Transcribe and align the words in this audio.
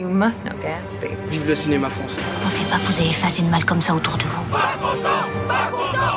You 0.00 0.08
must 0.08 0.44
know 0.46 0.56
Gatsby. 0.62 1.10
Vive 1.28 1.46
le 1.46 1.54
cinéma 1.54 1.90
français. 1.90 2.22
Pensez 2.42 2.64
pas 2.70 2.76
que 2.78 2.90
vous 2.90 3.00
avez 3.00 3.14
assez 3.22 3.42
de 3.42 3.48
mal 3.48 3.66
comme 3.66 3.82
ça 3.82 3.94
autour 3.94 4.16
de 4.16 4.22
vous. 4.22 4.40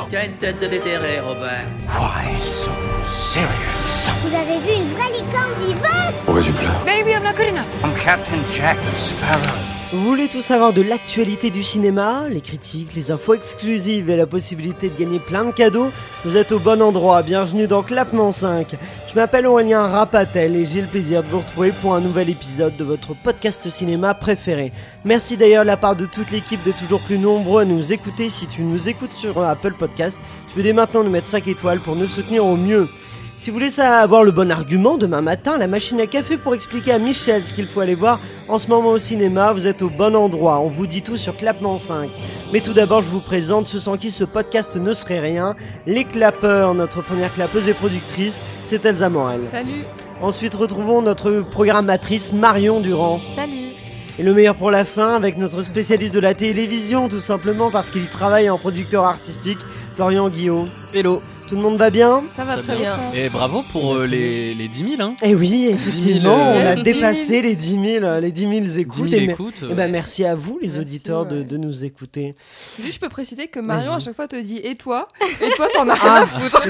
Tu 0.08 0.16
as 0.16 0.24
une 0.24 0.32
tête 0.38 0.58
de 0.58 0.66
déterré, 0.68 1.20
Robert. 1.20 1.66
Why 1.88 2.40
so 2.40 2.70
serious? 3.04 4.08
Vous 4.22 4.34
avez 4.34 4.58
vu 4.60 4.72
une 4.80 4.88
vraie 4.94 5.12
licorne 5.12 5.52
vivante? 5.60 6.14
Pourquoi 6.24 6.42
tu 6.42 6.52
pleures 6.52 6.82
Maybe 6.86 7.10
I'm 7.10 7.24
not 7.24 7.34
good 7.36 7.48
enough. 7.48 7.66
I'm 7.84 7.94
Captain 8.02 8.40
Jack 8.56 8.78
Sparrow. 8.96 9.73
Vous 9.94 10.02
voulez 10.02 10.26
tout 10.26 10.42
savoir 10.42 10.72
de 10.72 10.82
l'actualité 10.82 11.50
du 11.50 11.62
cinéma, 11.62 12.24
les 12.28 12.40
critiques, 12.40 12.96
les 12.96 13.12
infos 13.12 13.34
exclusives 13.34 14.10
et 14.10 14.16
la 14.16 14.26
possibilité 14.26 14.90
de 14.90 14.98
gagner 14.98 15.20
plein 15.20 15.44
de 15.44 15.52
cadeaux? 15.52 15.92
Vous 16.24 16.36
êtes 16.36 16.50
au 16.50 16.58
bon 16.58 16.82
endroit, 16.82 17.22
bienvenue 17.22 17.68
dans 17.68 17.84
Clapement 17.84 18.32
5. 18.32 18.74
Je 19.08 19.14
m'appelle 19.14 19.46
Aurélien 19.46 19.86
Rapatel 19.86 20.56
et 20.56 20.64
j'ai 20.64 20.80
le 20.80 20.88
plaisir 20.88 21.22
de 21.22 21.28
vous 21.28 21.38
retrouver 21.38 21.70
pour 21.80 21.94
un 21.94 22.00
nouvel 22.00 22.28
épisode 22.28 22.76
de 22.76 22.82
votre 22.82 23.14
podcast 23.14 23.70
cinéma 23.70 24.14
préféré. 24.14 24.72
Merci 25.04 25.36
d'ailleurs 25.36 25.62
de 25.62 25.68
la 25.68 25.76
part 25.76 25.94
de 25.94 26.06
toute 26.06 26.32
l'équipe 26.32 26.64
de 26.64 26.72
toujours 26.72 27.00
plus 27.00 27.18
nombreux 27.18 27.62
à 27.62 27.64
nous 27.64 27.92
écouter. 27.92 28.28
Si 28.30 28.48
tu 28.48 28.62
nous 28.62 28.88
écoutes 28.88 29.12
sur 29.12 29.40
Apple 29.44 29.74
Podcast, 29.78 30.18
tu 30.48 30.56
peux 30.56 30.62
dès 30.64 30.72
maintenant 30.72 31.04
nous 31.04 31.10
mettre 31.10 31.28
5 31.28 31.46
étoiles 31.46 31.78
pour 31.78 31.94
nous 31.94 32.08
soutenir 32.08 32.44
au 32.44 32.56
mieux. 32.56 32.88
Si 33.36 33.50
vous 33.50 33.54
voulez 33.58 33.80
avoir 33.80 34.22
le 34.22 34.30
bon 34.30 34.52
argument 34.52 34.96
demain 34.96 35.20
matin, 35.20 35.58
la 35.58 35.66
machine 35.66 36.00
à 36.00 36.06
café 36.06 36.36
pour 36.36 36.54
expliquer 36.54 36.92
à 36.92 36.98
Michel 36.98 37.44
ce 37.44 37.52
qu'il 37.52 37.66
faut 37.66 37.80
aller 37.80 37.96
voir 37.96 38.20
en 38.46 38.58
ce 38.58 38.68
moment 38.68 38.90
au 38.90 38.98
cinéma, 38.98 39.52
vous 39.52 39.66
êtes 39.66 39.82
au 39.82 39.88
bon 39.88 40.14
endroit. 40.14 40.60
On 40.60 40.68
vous 40.68 40.86
dit 40.86 41.02
tout 41.02 41.16
sur 41.16 41.36
Clapement 41.36 41.76
5. 41.76 42.10
Mais 42.52 42.60
tout 42.60 42.74
d'abord, 42.74 43.02
je 43.02 43.10
vous 43.10 43.20
présente 43.20 43.66
ceux 43.66 43.80
sans 43.80 43.96
qui 43.96 44.12
ce 44.12 44.22
podcast 44.22 44.76
ne 44.76 44.94
serait 44.94 45.18
rien. 45.18 45.56
Les 45.86 46.04
clapeurs, 46.04 46.74
notre 46.74 47.02
première 47.02 47.34
clapeuse 47.34 47.68
et 47.68 47.74
productrice, 47.74 48.40
c'est 48.64 48.84
Elsa 48.84 49.08
Morel. 49.08 49.40
Salut 49.50 49.84
Ensuite, 50.22 50.54
retrouvons 50.54 51.02
notre 51.02 51.40
programmatrice 51.40 52.32
Marion 52.32 52.78
Durand. 52.78 53.20
Salut 53.34 53.72
Et 54.16 54.22
le 54.22 54.32
meilleur 54.32 54.54
pour 54.54 54.70
la 54.70 54.84
fin, 54.84 55.16
avec 55.16 55.38
notre 55.38 55.60
spécialiste 55.62 56.14
de 56.14 56.20
la 56.20 56.34
télévision, 56.34 57.08
tout 57.08 57.20
simplement 57.20 57.72
parce 57.72 57.90
qu'il 57.90 58.06
travaille 58.06 58.48
en 58.48 58.58
producteur 58.58 59.04
artistique, 59.04 59.58
Florian 59.96 60.28
Guillaume. 60.28 60.66
Hello 60.94 61.20
Tout 61.46 61.56
le 61.56 61.60
monde 61.60 61.76
va 61.76 61.90
bien 61.90 62.22
Ça 62.34 62.42
va 62.44 62.56
Très 62.56 62.74
bien. 62.76 62.96
Et 63.14 63.28
bravo 63.28 63.62
pour 63.70 63.96
euh, 63.96 64.06
les, 64.06 64.54
les 64.54 64.66
10 64.66 64.96
000, 64.96 65.02
hein 65.02 65.14
Eh 65.22 65.34
oui, 65.34 65.66
effectivement, 65.70 66.34
on 66.52 66.58
a 66.58 66.70
10 66.74 66.82
000. 66.82 66.82
dépassé 66.82 67.42
les 67.42 67.54
10 67.54 68.00
000, 68.00 68.20
les 68.20 68.32
10 68.32 68.40
000 68.40 68.52
10 68.60 68.78
écoutes. 68.78 69.10
000 69.10 69.22
et 69.22 69.26
me- 69.26 69.32
écoutes. 69.32 69.62
eh 69.70 69.74
ben, 69.74 69.90
merci 69.90 70.24
à 70.24 70.34
vous, 70.34 70.58
les 70.62 70.68
Merci, 70.68 70.80
auditeurs, 70.80 71.26
de, 71.26 71.38
ouais. 71.40 71.44
de 71.44 71.56
nous 71.58 71.84
écouter. 71.84 72.34
Juste, 72.80 72.94
je 72.94 73.00
peux 73.00 73.10
préciser 73.10 73.48
que 73.48 73.60
Marion, 73.60 73.92
à 73.92 74.00
chaque 74.00 74.16
fois, 74.16 74.26
te 74.26 74.36
dit 74.40 74.56
Et 74.64 74.74
toi? 74.76 75.06
Et 75.42 75.50
toi, 75.50 75.66
t'en 75.74 75.86
as 75.90 75.94
rien 75.94 76.12
Ah. 76.16 76.22
à 76.22 76.26
foutre. 76.26 76.62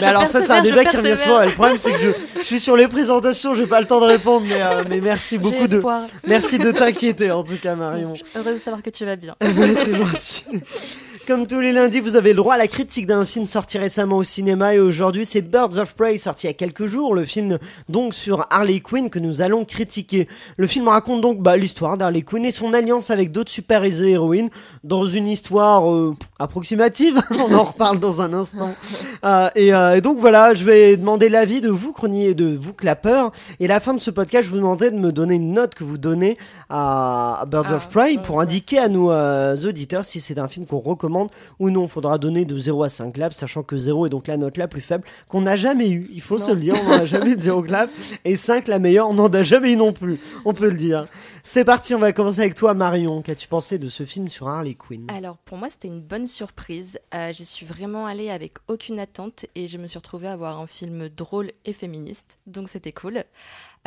Mais 0.00 0.06
alors 0.06 0.26
ça, 0.26 0.40
c'est 0.40 0.50
un 0.52 0.62
débat 0.62 0.86
qui 0.86 0.96
revient 0.96 1.16
souvent. 1.16 1.42
Et 1.42 1.46
le 1.46 1.52
problème, 1.52 1.76
c'est 1.78 1.92
que 1.92 1.98
je, 1.98 2.10
je 2.40 2.44
suis 2.44 2.60
sur 2.60 2.76
les 2.76 2.88
présentations, 2.88 3.54
j'ai 3.54 3.66
pas 3.66 3.80
le 3.82 3.86
temps 3.86 4.00
de 4.00 4.06
répondre, 4.06 4.46
mais, 4.48 4.62
euh, 4.62 4.82
mais 4.88 5.00
merci 5.02 5.36
beaucoup 5.36 5.66
de, 5.66 5.82
merci 6.26 6.58
de 6.58 6.72
t'inquiéter 6.72 7.30
en 7.30 7.42
tout 7.42 7.56
cas, 7.62 7.74
Marion. 7.74 8.14
Heureuse 8.34 8.54
de 8.54 8.58
savoir 8.60 8.82
que 8.82 8.90
tu 8.90 9.04
vas 9.04 9.16
bien. 9.16 9.36
Ouais, 9.42 9.74
c'est 9.74 9.94
gentil. 9.94 10.44
Comme 11.24 11.46
tous 11.46 11.60
les 11.60 11.70
lundis, 11.70 12.00
vous 12.00 12.16
avez 12.16 12.30
le 12.30 12.36
droit 12.36 12.54
à 12.54 12.58
la 12.58 12.66
critique 12.66 13.06
d'un 13.06 13.24
film 13.24 13.46
sorti 13.46 13.78
récemment 13.78 14.16
au 14.16 14.24
cinéma 14.24 14.74
et 14.74 14.80
aujourd'hui 14.80 15.24
c'est 15.24 15.40
Birds 15.40 15.78
of 15.78 15.94
Prey 15.94 16.16
sorti 16.16 16.46
il 16.46 16.50
y 16.50 16.50
a 16.50 16.54
quelques 16.54 16.86
jours, 16.86 17.14
le 17.14 17.24
film 17.24 17.60
donc 17.88 18.12
sur 18.12 18.44
Harley 18.50 18.80
Quinn 18.80 19.08
que 19.08 19.20
nous 19.20 19.40
allons 19.40 19.64
critiquer. 19.64 20.26
Le 20.56 20.66
film 20.66 20.88
raconte 20.88 21.20
donc 21.20 21.38
bah, 21.38 21.56
l'histoire 21.56 21.96
d'Harley 21.96 22.22
Quinn 22.22 22.44
et 22.44 22.50
son 22.50 22.74
alliance 22.74 23.10
avec 23.10 23.30
d'autres 23.30 23.52
super-héroïnes 23.52 24.50
dans 24.82 25.04
une 25.04 25.28
histoire 25.28 25.92
euh, 25.92 26.12
approximative, 26.40 27.20
on 27.30 27.54
en 27.54 27.62
reparle 27.62 28.00
dans 28.00 28.20
un 28.20 28.32
instant. 28.32 28.74
Euh, 29.24 29.48
et, 29.54 29.72
euh, 29.72 29.94
et 29.94 30.00
donc 30.00 30.18
voilà, 30.18 30.52
je 30.52 30.64
vais 30.64 30.96
demander 30.96 31.28
l'avis 31.28 31.60
de 31.60 31.68
vous, 31.68 31.92
chroniers, 31.92 32.34
de 32.34 32.56
vous, 32.56 32.72
clapeurs. 32.72 33.30
Et 33.60 33.66
à 33.66 33.68
la 33.68 33.78
fin 33.78 33.94
de 33.94 34.00
ce 34.00 34.10
podcast, 34.10 34.46
je 34.46 34.50
vous 34.50 34.56
demandais 34.56 34.90
de 34.90 34.96
me 34.96 35.12
donner 35.12 35.36
une 35.36 35.52
note 35.52 35.74
que 35.76 35.84
vous 35.84 35.96
donnez 35.96 36.36
à, 36.68 37.44
Birds 37.48 37.66
Ah, 37.68 37.76
of 37.76 37.88
Prey 37.88 38.18
pour 38.20 38.40
indiquer 38.40 38.80
à 38.80 38.88
nos 38.88 39.12
auditeurs 39.64 40.04
si 40.04 40.20
c'est 40.20 40.38
un 40.38 40.48
film 40.48 40.66
qu'on 40.66 40.80
recommande 40.80 41.21
ou 41.58 41.70
non. 41.70 41.88
Faudra 41.88 42.18
donner 42.18 42.44
de 42.44 42.56
0 42.56 42.82
à 42.84 42.88
5 42.88 43.12
claps, 43.12 43.36
sachant 43.36 43.62
que 43.62 43.76
0 43.76 44.06
est 44.06 44.10
donc 44.10 44.26
la 44.26 44.36
note 44.36 44.56
la 44.56 44.68
plus 44.68 44.80
faible 44.80 45.04
qu'on 45.28 45.42
n'a 45.42 45.56
jamais 45.56 45.90
eue. 45.90 46.08
Il 46.12 46.20
faut 46.20 46.38
Non. 46.38 46.44
se 46.46 46.50
le 46.52 46.60
dire, 46.60 46.74
on 46.80 46.84
n'en 46.88 47.00
a 47.00 47.04
jamais 47.06 47.30
eu 47.30 47.36
de 47.36 47.40
0 47.42 47.62
clap. 47.64 47.90
Et 48.24 48.36
5, 48.36 48.68
la 48.68 48.78
meilleure, 48.78 49.08
on 49.08 49.14
n'en 49.14 49.28
a 49.28 49.42
jamais 49.42 49.72
eu 49.72 49.76
non 49.76 49.92
plus. 49.92 50.18
On 50.44 50.54
peut 50.54 50.68
le 50.70 50.76
dire. 50.76 51.06
C'est 51.42 51.64
parti, 51.64 51.94
on 51.94 51.98
va 51.98 52.12
commencer 52.12 52.40
avec 52.40 52.54
toi, 52.54 52.72
Marion. 52.74 53.20
Qu'as-tu 53.22 53.48
pensé 53.48 53.78
de 53.78 53.88
ce 53.88 54.04
film 54.04 54.28
sur 54.28 54.48
Harley 54.48 54.74
Quinn? 54.74 55.06
Alors 55.10 55.36
pour 55.38 55.58
moi 55.58 55.68
c'était 55.70 55.88
une 55.88 56.00
bonne 56.00 56.26
surprise. 56.28 56.98
Euh, 57.14 57.32
J'y 57.32 57.44
suis 57.44 57.66
vraiment 57.66 58.06
allée 58.06 58.30
avec 58.30 58.54
aucune 58.68 59.00
attente 59.00 59.46
et 59.56 59.66
je 59.66 59.76
me 59.78 59.86
suis 59.88 59.98
retrouvée 59.98 60.28
à 60.28 60.36
voir 60.36 60.60
un 60.60 60.66
film 60.66 61.08
drôle 61.08 61.50
et 61.64 61.72
féministe, 61.72 62.38
donc 62.46 62.68
c'était 62.68 62.92
cool. 62.92 63.24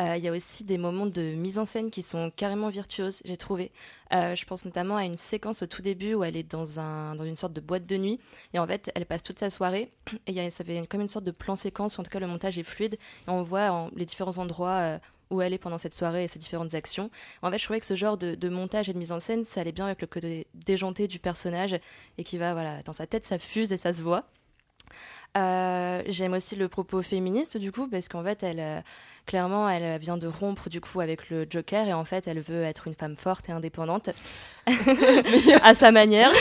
Euh, 0.02 0.14
Il 0.18 0.22
y 0.22 0.28
a 0.28 0.32
aussi 0.32 0.64
des 0.64 0.76
moments 0.76 1.06
de 1.06 1.22
mise 1.34 1.58
en 1.58 1.64
scène 1.64 1.90
qui 1.90 2.02
sont 2.02 2.30
carrément 2.36 2.68
virtuoses, 2.68 3.22
j'ai 3.24 3.38
trouvé. 3.38 3.72
Euh, 4.12 4.34
je 4.36 4.44
pense 4.44 4.66
notamment 4.66 4.96
à 4.96 5.04
une 5.04 5.16
séquence 5.16 5.62
au 5.62 5.66
tout 5.66 5.80
début 5.82 6.12
où 6.14 6.22
elle 6.22 6.36
est 6.36 6.48
dans, 6.50 6.78
un, 6.78 7.15
dans 7.16 7.24
une 7.24 7.36
sorte 7.36 7.52
de 7.52 7.60
boîte 7.60 7.86
de 7.86 7.96
nuit 7.96 8.20
et 8.54 8.58
en 8.58 8.66
fait 8.66 8.90
elle 8.94 9.06
passe 9.06 9.22
toute 9.22 9.38
sa 9.38 9.50
soirée 9.50 9.90
et 10.26 10.32
y 10.32 10.50
ça 10.50 10.64
fait 10.64 10.86
comme 10.88 11.00
une 11.00 11.08
sorte 11.08 11.24
de 11.24 11.30
plan 11.30 11.56
séquence, 11.56 11.98
en 11.98 12.02
tout 12.02 12.10
cas 12.10 12.20
le 12.20 12.26
montage 12.26 12.58
est 12.58 12.62
fluide 12.62 12.94
et 12.94 13.30
on 13.30 13.42
voit 13.42 13.90
les 13.96 14.04
différents 14.04 14.38
endroits 14.38 14.78
euh, 14.78 14.98
où 15.30 15.40
elle 15.40 15.52
est 15.52 15.58
pendant 15.58 15.78
cette 15.78 15.94
soirée 15.94 16.24
et 16.24 16.28
ses 16.28 16.38
différentes 16.38 16.74
actions. 16.74 17.10
En 17.42 17.50
fait, 17.50 17.58
je 17.58 17.64
trouvais 17.64 17.80
que 17.80 17.86
ce 17.86 17.96
genre 17.96 18.16
de, 18.16 18.34
de 18.34 18.48
montage 18.48 18.88
et 18.88 18.92
de 18.92 18.98
mise 18.98 19.12
en 19.12 19.20
scène, 19.20 19.44
ça 19.44 19.60
allait 19.60 19.72
bien 19.72 19.86
avec 19.86 20.00
le 20.00 20.06
côté 20.06 20.46
déjanté 20.54 21.08
du 21.08 21.18
personnage 21.18 21.76
et 22.18 22.24
qui 22.24 22.38
va, 22.38 22.52
voilà, 22.52 22.82
dans 22.82 22.92
sa 22.92 23.06
tête, 23.06 23.24
ça 23.24 23.38
fuse 23.38 23.72
et 23.72 23.76
ça 23.76 23.92
se 23.92 24.02
voit. 24.02 24.28
Euh, 25.36 26.02
J'aime 26.06 26.32
aussi 26.32 26.56
le 26.56 26.68
propos 26.68 27.02
féministe 27.02 27.56
du 27.58 27.72
coup 27.72 27.88
parce 27.88 28.08
qu'en 28.08 28.22
fait 28.22 28.42
elle 28.42 28.60
euh, 28.60 28.80
clairement 29.26 29.68
elle 29.68 29.98
vient 30.00 30.16
de 30.16 30.28
rompre 30.28 30.68
du 30.70 30.80
coup 30.80 31.00
avec 31.00 31.28
le 31.30 31.46
Joker 31.48 31.86
et 31.86 31.92
en 31.92 32.04
fait 32.04 32.26
elle 32.26 32.40
veut 32.40 32.62
être 32.62 32.86
une 32.86 32.94
femme 32.94 33.16
forte 33.16 33.48
et 33.48 33.52
indépendante 33.52 34.10
à 35.62 35.74
sa 35.74 35.92
manière. 35.92 36.30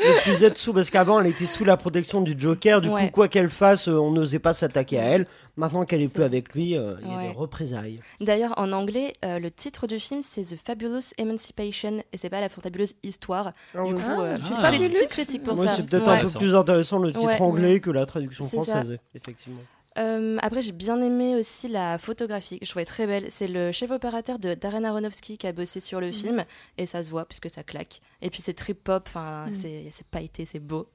Et 0.00 0.12
plus 0.22 0.44
être 0.44 0.56
sous, 0.56 0.72
parce 0.72 0.90
qu'avant 0.90 1.20
elle 1.20 1.26
était 1.26 1.44
sous 1.44 1.64
la 1.64 1.76
protection 1.76 2.20
du 2.20 2.34
Joker, 2.38 2.80
du 2.80 2.88
coup, 2.88 3.10
quoi 3.12 3.26
qu'elle 3.26 3.50
fasse, 3.50 3.88
euh, 3.88 3.98
on 3.98 4.12
n'osait 4.12 4.38
pas 4.38 4.52
s'attaquer 4.52 4.98
à 5.00 5.02
elle. 5.02 5.26
Maintenant 5.58 5.84
qu'elle 5.84 6.00
est 6.00 6.06
C'est 6.06 6.14
plus 6.14 6.22
avec 6.22 6.54
lui, 6.54 6.76
euh, 6.76 6.94
il 7.02 7.08
y 7.10 7.12
a 7.12 7.16
Ouais. 7.18 7.28
des 7.28 7.34
représailles. 7.34 8.00
D'ailleurs 8.20 8.54
en 8.58 8.72
anglais 8.72 9.12
euh, 9.24 9.38
le 9.38 9.50
titre 9.50 9.86
du 9.86 9.98
film 10.00 10.22
c'est 10.22 10.42
The 10.42 10.56
Fabulous 10.56 11.12
Emancipation 11.18 11.98
et 12.12 12.16
c'est 12.16 12.30
pas 12.30 12.40
la 12.40 12.48
fabuleuse 12.48 12.94
histoire. 13.02 13.52
Ah 13.74 13.84
Du 13.84 13.94
coup 13.94 14.00
Ah, 14.06 14.20
euh, 14.20 14.36
c'est 14.36 14.42
petite, 14.48 14.56
fabuleux. 14.60 14.78
critique- 14.84 14.94
petite 14.98 15.10
critique 15.10 15.42
pour 15.44 15.56
Moi, 15.56 15.66
ça. 15.66 15.74
c'est 15.76 15.82
peut-être 15.86 16.06
Ouais. 16.10 16.20
un 16.20 16.24
peu 16.24 16.38
plus 16.38 16.54
intéressant 16.54 16.98
le 16.98 17.12
titre 17.12 17.26
Ouais. 17.26 17.40
anglais 17.40 17.80
que 17.80 17.90
la 17.90 18.06
traduction 18.06 18.44
C'est 18.44 18.58
ça. 18.60 18.64
française, 18.76 18.98
effectivement. 19.14 19.60
Euh, 19.98 20.36
après, 20.42 20.62
j'ai 20.62 20.70
bien 20.70 21.00
aimé 21.02 21.34
aussi 21.34 21.66
la 21.66 21.98
photographie. 21.98 22.60
Je 22.62 22.68
trouvais 22.70 22.84
très 22.84 23.08
belle. 23.08 23.26
C'est 23.30 23.48
le 23.48 23.72
chef 23.72 23.90
opérateur 23.90 24.38
de 24.38 24.54
Darren 24.54 24.84
Aronofsky 24.84 25.38
qui 25.38 25.46
a 25.48 25.52
bossé 25.52 25.80
sur 25.80 26.00
le 26.00 26.12
film 26.12 26.44
et 26.76 26.86
ça 26.86 27.02
se 27.02 27.10
voit 27.10 27.24
puisque 27.24 27.50
ça 27.50 27.64
claque. 27.64 28.00
Et 28.22 28.30
puis 28.30 28.40
c'est 28.40 28.54
trip 28.54 28.84
pop. 28.84 29.02
Enfin, 29.08 29.46
Mhm. 29.46 29.54
c'est 29.54 29.84
c'est 29.90 30.06
pailleté, 30.06 30.44
c'est 30.44 30.60
beau. 30.60 30.88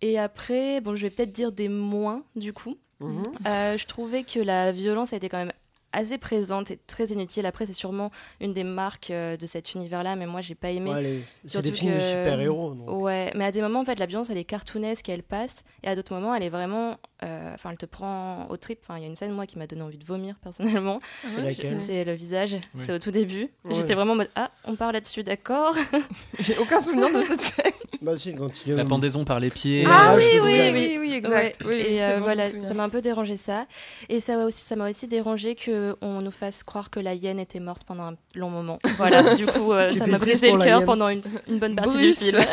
Et 0.00 0.18
après, 0.18 0.80
bon, 0.80 0.96
je 0.96 1.02
vais 1.02 1.10
peut-être 1.10 1.32
dire 1.32 1.52
des 1.52 1.68
moins 1.68 2.24
du 2.34 2.52
coup. 2.52 2.76
Mhm. 3.00 3.22
Euh, 3.46 3.78
je 3.78 3.86
trouvais 3.86 4.24
que 4.24 4.40
la 4.40 4.72
violence 4.72 5.12
été 5.12 5.28
quand 5.28 5.38
même 5.38 5.52
assez 5.92 6.18
présente 6.18 6.70
et 6.70 6.78
très 6.86 7.06
inutile. 7.06 7.46
Après, 7.46 7.66
c'est 7.66 7.72
sûrement 7.72 8.10
une 8.40 8.52
des 8.52 8.64
marques 8.64 9.10
euh, 9.10 9.36
de 9.36 9.46
cet 9.46 9.74
univers-là, 9.74 10.16
mais 10.16 10.26
moi, 10.26 10.40
j'ai 10.40 10.54
pas 10.54 10.70
aimé. 10.70 10.90
Ouais, 10.92 11.20
c'est 11.24 11.48
surtout 11.50 11.70
des 11.70 11.72
films 11.76 11.94
de 11.94 11.98
que- 11.98 12.04
super-héros. 12.04 12.74
donc. 12.74 13.00
Ouais, 13.02 13.32
mais 13.34 13.44
à 13.46 13.52
des 13.52 13.62
moments, 13.62 13.80
en 13.80 13.84
fait, 13.84 13.98
la 13.98 14.06
violence, 14.06 14.30
elle 14.30 14.38
est 14.38 14.44
cartoonesque 14.44 15.08
et 15.08 15.12
elle 15.12 15.22
passe. 15.22 15.64
Et 15.82 15.88
à 15.88 15.96
d'autres 15.96 16.14
moments, 16.14 16.34
elle 16.34 16.42
est 16.42 16.48
vraiment. 16.48 16.96
euh, 17.24 17.54
Enfin, 17.54 17.70
elle 17.70 17.78
te 17.78 17.86
prend 17.86 18.46
au 18.50 18.56
trip. 18.56 18.78
Enfin, 18.82 18.98
il 18.98 19.02
y 19.02 19.04
a 19.04 19.08
une 19.08 19.14
scène, 19.14 19.32
moi, 19.32 19.46
qui 19.46 19.58
m'a 19.58 19.66
donné 19.66 19.82
envie 19.82 19.98
de 19.98 20.04
vomir, 20.04 20.36
personnellement. 20.42 21.00
C'est 21.26 21.40
laquelle 21.42 21.78
C'est 21.80 22.04
le 22.04 22.12
visage. 22.12 22.56
Oui. 22.74 22.82
C'est 22.86 22.92
au 22.92 22.98
tout 22.98 23.10
début. 23.10 23.48
Ouais. 23.64 23.74
J'étais 23.74 23.94
vraiment 23.94 24.12
en 24.12 24.16
mode 24.16 24.30
Ah, 24.36 24.50
on 24.64 24.74
part 24.76 24.92
là-dessus, 24.92 25.22
d'accord. 25.24 25.74
J'ai 26.38 26.56
aucun 26.58 26.80
souvenir 26.80 27.12
de 27.12 27.22
cette 27.22 27.40
scène. 27.40 27.64
Bah 28.00 28.16
si, 28.16 28.32
quand 28.32 28.64
il 28.64 28.74
La 28.74 28.84
pendaison 28.84 29.24
par 29.24 29.40
les 29.40 29.50
pieds. 29.50 29.82
Ah 29.84 30.10
Ah 30.10 30.16
oui, 30.16 30.22
oui, 30.40 30.70
oui, 30.72 30.96
oui, 31.00 31.12
exact. 31.14 31.64
Ouais, 31.64 31.68
Oui, 31.68 31.74
et 31.80 31.98
c'est 31.98 32.10
euh, 32.12 32.16
bon, 32.18 32.22
voilà, 32.22 32.44
ça 32.62 32.72
m'a 32.72 32.84
un 32.84 32.88
peu 32.88 33.00
dérangé 33.00 33.36
ça. 33.36 33.66
Et 34.08 34.20
ça 34.20 34.36
m'a 34.36 34.44
aussi, 34.44 34.62
ça 34.62 34.76
m'a 34.76 34.88
aussi 34.88 35.08
dérangé 35.08 35.56
qu'on 36.00 36.20
nous 36.22 36.30
fasse 36.30 36.62
croire 36.62 36.90
que 36.90 37.00
la 37.00 37.14
hyène 37.14 37.38
était 37.38 37.60
morte 37.60 37.82
pendant 37.84 38.04
un 38.04 38.14
long 38.34 38.50
moment. 38.50 38.78
Voilà, 38.96 39.34
du 39.34 39.46
coup, 39.46 39.72
euh, 39.72 39.90
ça 39.90 40.06
m'a 40.06 40.18
brisé 40.18 40.52
le 40.52 40.58
cœur 40.58 40.84
pendant 40.84 41.08
une, 41.08 41.22
une 41.48 41.58
bonne 41.58 41.74
partie 41.76 41.90
Bruce. 41.96 42.18
du 42.18 42.24
film. 42.30 42.38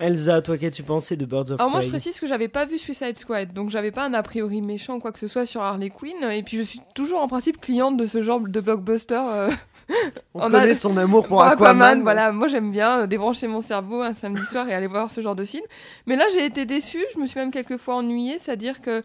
Elsa, 0.00 0.40
toi, 0.42 0.56
qu'as-tu 0.56 0.82
pensé 0.84 1.16
de 1.16 1.26
Birds 1.26 1.50
of 1.50 1.58
Alors 1.60 1.70
moi 1.70 1.80
je 1.80 1.88
Prey 1.88 1.98
précise 1.98 2.20
que 2.20 2.26
j'avais 2.26 2.46
pas 2.48 2.64
vu 2.66 2.78
Suicide 2.78 3.16
Squad, 3.16 3.52
donc 3.52 3.68
j'avais 3.68 3.90
pas 3.90 4.04
un 4.04 4.14
a 4.14 4.22
priori 4.22 4.62
méchant 4.62 4.94
ou 4.96 5.00
quoi 5.00 5.10
que 5.10 5.18
ce 5.18 5.26
soit 5.26 5.44
sur 5.44 5.60
Harley 5.60 5.90
Quinn, 5.90 6.22
et 6.30 6.42
puis 6.44 6.56
je 6.56 6.62
suis 6.62 6.80
toujours 6.94 7.20
en 7.20 7.26
principe 7.26 7.60
cliente 7.60 7.96
de 7.96 8.06
ce 8.06 8.22
genre 8.22 8.40
de 8.40 8.60
blockbuster. 8.60 9.20
euh, 9.20 9.50
On 10.34 10.40
on 10.46 10.50
connaît 10.50 10.70
a- 10.70 10.74
son 10.74 10.96
amour 10.96 11.22
pour, 11.26 11.38
pour 11.38 11.42
Aquaman. 11.42 12.02
voilà, 12.02 12.30
moi 12.30 12.46
j'aime 12.46 12.70
bien 12.70 13.00
euh, 13.00 13.06
débrancher 13.08 13.48
mon 13.48 13.60
cerveau 13.60 14.00
un 14.02 14.12
samedi 14.12 14.44
soir 14.46 14.68
et 14.68 14.74
aller 14.74 14.86
voir 14.86 15.10
ce 15.10 15.20
genre 15.20 15.34
de 15.34 15.44
film. 15.44 15.64
Mais 16.06 16.14
là 16.14 16.24
j'ai 16.32 16.44
été 16.44 16.64
déçue, 16.64 17.04
je 17.14 17.18
me 17.20 17.26
suis 17.26 17.40
même 17.40 17.50
quelques 17.50 17.76
fois 17.76 17.96
ennuyée, 17.96 18.38
c'est-à-dire 18.38 18.80
que 18.80 19.02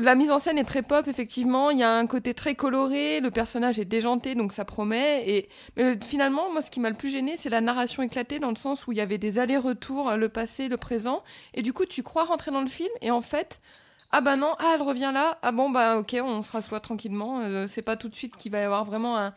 la 0.00 0.14
mise 0.14 0.30
en 0.30 0.38
scène 0.38 0.58
est 0.58 0.64
très 0.64 0.82
pop, 0.82 1.08
effectivement. 1.08 1.70
Il 1.70 1.78
y 1.78 1.82
a 1.82 1.92
un 1.96 2.06
côté 2.06 2.34
très 2.34 2.54
coloré, 2.54 3.20
le 3.20 3.30
personnage 3.30 3.78
est 3.78 3.84
déjanté, 3.84 4.34
donc 4.34 4.52
ça 4.52 4.64
promet. 4.64 5.28
Et 5.28 5.48
mais 5.76 5.94
le- 5.94 5.98
finalement, 6.04 6.50
moi, 6.52 6.60
ce 6.62 6.70
qui 6.70 6.80
m'a 6.80 6.90
le 6.90 6.96
plus 6.96 7.08
gêné, 7.10 7.36
c'est 7.36 7.50
la 7.50 7.60
narration 7.60 8.02
éclatée, 8.02 8.38
dans 8.38 8.50
le 8.50 8.56
sens 8.56 8.86
où 8.86 8.92
il 8.92 8.98
y 8.98 9.00
avait 9.00 9.18
des 9.18 9.38
allers-retours, 9.38 10.12
le 10.16 10.28
passé, 10.28 10.68
le 10.68 10.76
présent. 10.76 11.22
Et 11.54 11.62
du 11.62 11.72
coup, 11.72 11.86
tu 11.86 12.02
crois 12.02 12.24
rentrer 12.24 12.50
dans 12.50 12.60
le 12.62 12.68
film, 12.68 12.90
et 13.00 13.10
en 13.10 13.20
fait, 13.20 13.60
ah 14.12 14.20
bah 14.20 14.36
non, 14.36 14.54
ah 14.58 14.72
elle 14.74 14.82
revient 14.82 15.10
là, 15.12 15.38
ah 15.42 15.52
bon 15.52 15.68
bah 15.70 15.96
ok, 15.98 16.16
on 16.22 16.40
se 16.42 16.52
rassoit 16.52 16.80
tranquillement, 16.80 17.40
euh, 17.40 17.66
c'est 17.66 17.82
pas 17.82 17.96
tout 17.96 18.08
de 18.08 18.14
suite 18.14 18.36
qu'il 18.36 18.52
va 18.52 18.60
y 18.60 18.62
avoir 18.62 18.84
vraiment 18.84 19.30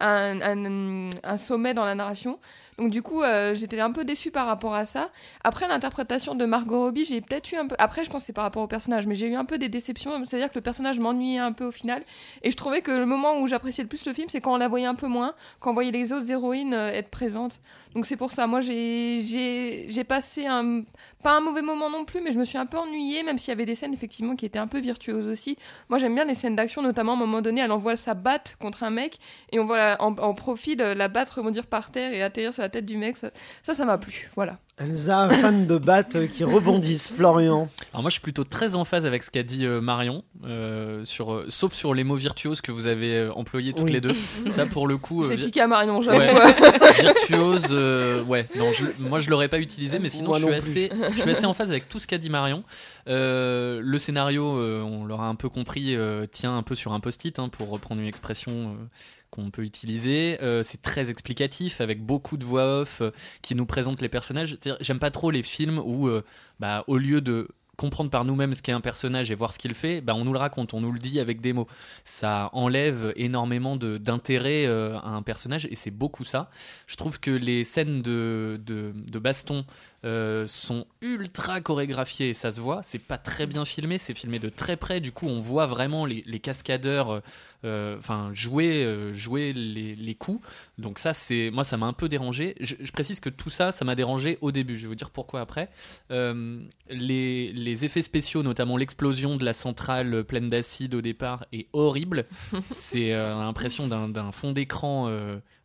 un 0.00 1.38
sommet 1.38 1.74
dans 1.74 1.84
la 1.84 1.94
narration. 1.94 2.38
Donc 2.78 2.90
du 2.90 3.02
coup, 3.02 3.22
euh, 3.22 3.54
j'étais 3.54 3.80
un 3.80 3.90
peu 3.90 4.04
déçue 4.04 4.30
par 4.30 4.46
rapport 4.46 4.74
à 4.74 4.86
ça. 4.86 5.10
Après 5.44 5.68
l'interprétation 5.68 6.34
de 6.34 6.44
Margot 6.46 6.80
Robbie, 6.80 7.04
j'ai 7.04 7.20
peut-être 7.20 7.52
eu 7.52 7.56
un 7.56 7.66
peu... 7.66 7.76
Après, 7.78 8.04
je 8.04 8.10
pense 8.10 8.24
c'est 8.24 8.32
par 8.32 8.44
rapport 8.44 8.62
au 8.62 8.66
personnage, 8.66 9.06
mais 9.06 9.14
j'ai 9.14 9.28
eu 9.28 9.34
un 9.34 9.44
peu 9.44 9.58
des 9.58 9.68
déceptions, 9.68 10.24
c'est-à-dire 10.24 10.48
que 10.48 10.54
le 10.54 10.62
personnage 10.62 10.98
m'ennuyait 10.98 11.38
un 11.38 11.52
peu 11.52 11.66
au 11.66 11.70
final. 11.72 12.02
Et 12.42 12.50
je 12.50 12.56
trouvais 12.56 12.80
que 12.80 12.90
le 12.90 13.04
moment 13.04 13.38
où 13.40 13.46
j'appréciais 13.46 13.84
le 13.84 13.88
plus 13.88 14.06
le 14.06 14.14
film, 14.14 14.28
c'est 14.30 14.40
quand 14.40 14.54
on 14.54 14.56
la 14.56 14.68
voyait 14.68 14.86
un 14.86 14.94
peu 14.94 15.06
moins, 15.06 15.34
quand 15.60 15.70
on 15.70 15.74
voyait 15.74 15.90
les 15.90 16.12
autres 16.14 16.30
héroïnes 16.30 16.72
euh, 16.72 16.90
être 16.92 17.10
présentes. 17.10 17.60
Donc 17.94 18.06
c'est 18.06 18.16
pour 18.16 18.30
ça, 18.30 18.46
moi 18.46 18.60
j'ai 18.60 20.04
passé 20.08 20.46
un... 20.46 20.82
Pas 21.22 21.36
un 21.36 21.40
mauvais 21.40 21.62
moment 21.62 21.88
non 21.88 22.04
plus, 22.04 22.20
mais 22.20 22.32
je 22.32 22.38
me 22.38 22.44
suis 22.44 22.58
un 22.58 22.66
peu 22.66 22.78
ennuyée, 22.78 23.22
même 23.22 23.38
s'il 23.38 23.50
y 23.50 23.52
avait 23.52 23.66
des 23.66 23.76
scènes 23.76 23.94
effectivement 23.94 24.34
qui 24.34 24.46
étaient 24.46 24.58
un 24.58 24.66
peu 24.66 24.78
virtuoses 24.78 25.28
aussi. 25.28 25.56
Moi 25.88 25.98
j'aime 25.98 26.14
bien 26.14 26.24
les 26.24 26.34
scènes 26.34 26.56
d'action, 26.56 26.82
notamment 26.82 27.12
à 27.12 27.14
un 27.16 27.18
moment 27.18 27.42
donné, 27.42 27.60
elle 27.60 27.70
envoie 27.70 27.96
sa 27.96 28.14
batte 28.14 28.56
contre 28.58 28.82
un 28.82 28.90
mec, 28.90 29.18
et 29.52 29.60
on 29.60 29.64
voit 29.64 29.96
en, 30.00 30.16
en 30.16 30.34
profil 30.34 30.80
euh, 30.80 30.94
la 30.94 31.08
batte 31.08 31.30
rebondir 31.30 31.66
par 31.66 31.92
terre 31.92 32.12
et 32.12 32.22
atterrir 32.22 32.52
sur 32.52 32.62
la 32.62 32.68
tête 32.72 32.86
du 32.86 32.96
mec. 32.96 33.16
Ça, 33.16 33.30
ça 33.72 33.84
m'a 33.84 33.98
plu, 33.98 34.30
voilà. 34.34 34.58
Elsa, 34.78 35.28
fan 35.30 35.66
de 35.66 35.78
battes 35.78 36.16
euh, 36.16 36.26
qui 36.26 36.42
rebondissent, 36.44 37.12
Florian. 37.14 37.68
Alors 37.92 38.02
moi 38.02 38.08
je 38.10 38.14
suis 38.14 38.20
plutôt 38.22 38.42
très 38.42 38.74
en 38.74 38.84
phase 38.84 39.06
avec 39.06 39.22
ce 39.22 39.30
qu'a 39.30 39.42
dit 39.44 39.64
euh, 39.66 39.80
Marion, 39.80 40.24
euh, 40.44 41.04
sur, 41.04 41.34
euh, 41.34 41.46
sauf 41.50 41.72
sur 41.74 41.94
les 41.94 42.02
mots 42.04 42.16
virtuoses 42.16 42.60
que 42.62 42.72
vous 42.72 42.86
avez 42.88 43.28
employés 43.36 43.74
toutes 43.74 43.84
Oui. 43.84 43.92
les 43.92 44.00
deux. 44.00 44.16
Ça 44.50 44.66
pour 44.66 44.88
le 44.88 44.96
coup, 44.96 45.22
euh, 45.24 45.28
J'ai 45.28 45.36
vi- 45.36 45.44
piqué 45.44 45.60
à 45.60 45.66
Marion, 45.68 46.00
j'avoue. 46.00 46.18
Ouais. 46.18 46.32
virtuose, 47.00 47.66
euh, 47.70 48.24
ouais, 48.24 48.48
non, 48.56 48.72
je- 48.72 48.86
moi 48.98 49.20
je 49.20 49.30
l'aurais 49.30 49.48
pas 49.48 49.58
utilisé, 49.60 49.98
mais 49.98 50.08
sinon 50.08 50.30
Moi 50.30 50.38
je 50.38 50.44
suis, 50.46 50.54
assez, 50.54 50.90
je 51.14 51.20
suis 51.20 51.30
assez 51.30 51.44
en 51.46 51.54
phase 51.54 51.70
avec 51.70 51.88
tout 51.88 51.98
ce 52.00 52.06
qu'a 52.06 52.18
dit 52.18 52.30
Marion. 52.30 52.64
Euh, 53.08 53.80
le 53.84 53.98
scénario, 53.98 54.56
euh, 54.58 54.82
on 54.82 55.04
l'aura 55.04 55.26
un 55.28 55.34
peu 55.34 55.48
compris, 55.48 55.94
euh, 55.96 56.26
tient 56.26 56.56
un 56.56 56.62
peu 56.62 56.74
sur 56.74 56.92
un 56.92 57.00
post-it, 57.00 57.38
hein, 57.38 57.48
pour 57.50 57.68
reprendre 57.68 58.00
une 58.00 58.06
expression 58.08 58.52
euh, 58.52 58.84
qu'on 59.32 59.50
peut 59.50 59.64
utiliser. 59.64 60.38
Euh, 60.42 60.62
c'est 60.62 60.82
très 60.82 61.10
explicatif, 61.10 61.80
avec 61.80 62.04
beaucoup 62.04 62.36
de 62.36 62.44
voix 62.44 62.80
off 62.80 63.00
euh, 63.00 63.10
qui 63.40 63.54
nous 63.54 63.66
présentent 63.66 64.02
les 64.02 64.10
personnages. 64.10 64.58
J'aime 64.80 64.98
pas 64.98 65.10
trop 65.10 65.30
les 65.30 65.42
films 65.42 65.80
où, 65.84 66.06
euh, 66.06 66.22
bah, 66.60 66.84
au 66.86 66.98
lieu 66.98 67.22
de 67.22 67.48
comprendre 67.78 68.10
par 68.10 68.26
nous-mêmes 68.26 68.52
ce 68.54 68.60
qu'est 68.60 68.72
un 68.72 68.82
personnage 68.82 69.30
et 69.30 69.34
voir 69.34 69.54
ce 69.54 69.58
qu'il 69.58 69.74
fait, 69.74 70.02
bah, 70.02 70.14
on 70.14 70.24
nous 70.26 70.34
le 70.34 70.38
raconte, 70.38 70.74
on 70.74 70.82
nous 70.82 70.92
le 70.92 70.98
dit 70.98 71.18
avec 71.18 71.40
des 71.40 71.54
mots. 71.54 71.66
Ça 72.04 72.50
enlève 72.52 73.14
énormément 73.16 73.76
d'intérêt 73.76 74.66
à 74.66 75.08
un 75.08 75.22
personnage 75.22 75.66
et 75.70 75.74
c'est 75.74 75.90
beaucoup 75.90 76.22
ça. 76.22 76.50
Je 76.86 76.96
trouve 76.96 77.18
que 77.18 77.30
les 77.30 77.64
scènes 77.64 78.02
de 78.02 79.18
baston 79.18 79.64
euh, 80.04 80.46
sont 80.46 80.86
ultra 81.00 81.60
chorégraphiées 81.60 82.30
et 82.30 82.34
ça 82.34 82.52
se 82.52 82.60
voit. 82.60 82.80
C'est 82.82 82.98
pas 82.98 83.18
très 83.18 83.46
bien 83.46 83.64
filmé, 83.64 83.98
c'est 83.98 84.16
filmé 84.16 84.38
de 84.38 84.48
très 84.48 84.76
près. 84.76 85.00
Du 85.00 85.12
coup, 85.12 85.26
on 85.26 85.40
voit 85.40 85.66
vraiment 85.66 86.06
les, 86.06 86.22
les 86.26 86.40
cascadeurs 86.40 87.22
euh, 87.64 87.96
enfin 87.96 88.30
jouer, 88.32 88.84
euh, 88.84 89.12
jouer 89.12 89.52
les, 89.52 89.94
les 89.94 90.14
coups. 90.16 90.44
Donc 90.78 90.98
ça, 90.98 91.12
c'est 91.12 91.50
moi, 91.52 91.62
ça 91.62 91.76
m'a 91.76 91.86
un 91.86 91.92
peu 91.92 92.08
dérangé. 92.08 92.56
Je, 92.60 92.74
je 92.80 92.90
précise 92.92 93.20
que 93.20 93.28
tout 93.28 93.50
ça, 93.50 93.70
ça 93.70 93.84
m'a 93.84 93.94
dérangé 93.94 94.38
au 94.40 94.50
début. 94.50 94.76
Je 94.76 94.82
vais 94.82 94.88
vous 94.88 94.94
dire 94.96 95.10
pourquoi 95.10 95.40
après. 95.40 95.68
Euh, 96.10 96.60
les, 96.90 97.52
les 97.52 97.84
effets 97.84 98.02
spéciaux, 98.02 98.42
notamment 98.42 98.76
l'explosion 98.76 99.36
de 99.36 99.44
la 99.44 99.52
centrale 99.52 100.24
pleine 100.24 100.48
d'acide 100.48 100.96
au 100.96 101.00
départ, 101.00 101.46
est 101.52 101.68
horrible. 101.72 102.26
c'est 102.68 103.12
l'impression 103.12 103.86
d'un 103.86 104.32
fond 104.32 104.50
d'écran 104.50 105.08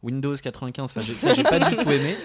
Windows 0.04 0.36
95. 0.36 0.92
Enfin, 0.92 1.02
j'ai- 1.02 1.14
ça, 1.16 1.34
j'ai 1.34 1.44
pas 1.44 1.60
du 1.60 1.76
tout 1.76 1.90
aimé. 1.92 2.16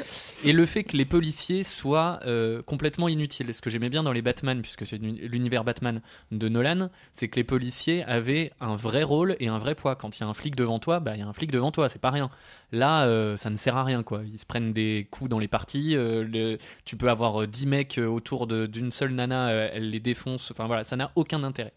Et 0.45 0.53
le 0.53 0.67
fait 0.67 0.85
que 0.85 0.97
les 0.97 1.05
policiers 1.05 1.63
soient 1.65 2.19
euh, 2.27 2.61
complètement 2.63 3.09
inutiles. 3.09 3.55
Ce 3.55 3.63
que 3.63 3.71
j'aimais 3.71 3.89
bien 3.89 4.03
dans 4.03 4.13
les 4.13 4.23
Batman, 4.23 4.61
puisque 4.61 4.85
c'est 4.87 4.99
l'univers 4.99 5.65
Batman 5.65 6.01
de 6.33 6.49
Nolan, 6.49 6.91
c'est 7.13 7.29
que 7.29 7.37
les 7.37 7.45
policiers 7.45 8.05
avaient 8.05 8.53
un 8.61 8.75
vrai 8.77 9.03
rôle 9.05 9.37
et 9.41 9.49
un 9.49 9.59
vrai 9.59 9.75
poids. 9.75 9.97
Quand 9.97 10.19
il 10.19 10.23
y 10.23 10.25
a 10.25 10.29
un 10.29 10.35
flic 10.35 10.55
devant 10.57 10.79
toi, 10.79 11.01
bah, 11.01 11.13
il 11.17 11.21
y 11.21 11.23
a 11.23 11.27
un 11.27 11.33
flic 11.33 11.51
devant 11.51 11.71
toi, 11.71 11.89
c'est 11.89 12.01
pas 12.01 12.11
rien. 12.11 12.29
Là, 12.73 13.05
euh, 13.07 13.37
ça 13.37 13.51
ne 13.51 13.57
sert 13.57 13.77
à 13.77 13.85
rien, 13.85 14.03
quoi. 14.03 14.23
Ils 14.31 14.39
se 14.39 14.47
prennent 14.47 14.73
des 14.73 15.07
coups 15.11 15.31
dans 15.31 15.39
les 15.39 15.49
parties. 15.49 15.95
euh, 15.97 16.57
tu 16.85 16.97
peux 16.97 17.09
avoir 17.09 17.43
euh, 17.43 17.47
10 17.47 17.67
mecs 17.67 17.99
autour 18.05 18.47
d'une 18.47 18.91
seule 18.91 19.13
nana, 19.13 19.51
elle 19.51 19.91
les 19.91 20.01
défonce. 20.01 20.51
Enfin 20.51 20.67
voilà, 20.67 20.85
ça 20.85 20.97
n'a 20.97 21.11
aucun 21.15 21.43
intérêt. 21.45 21.73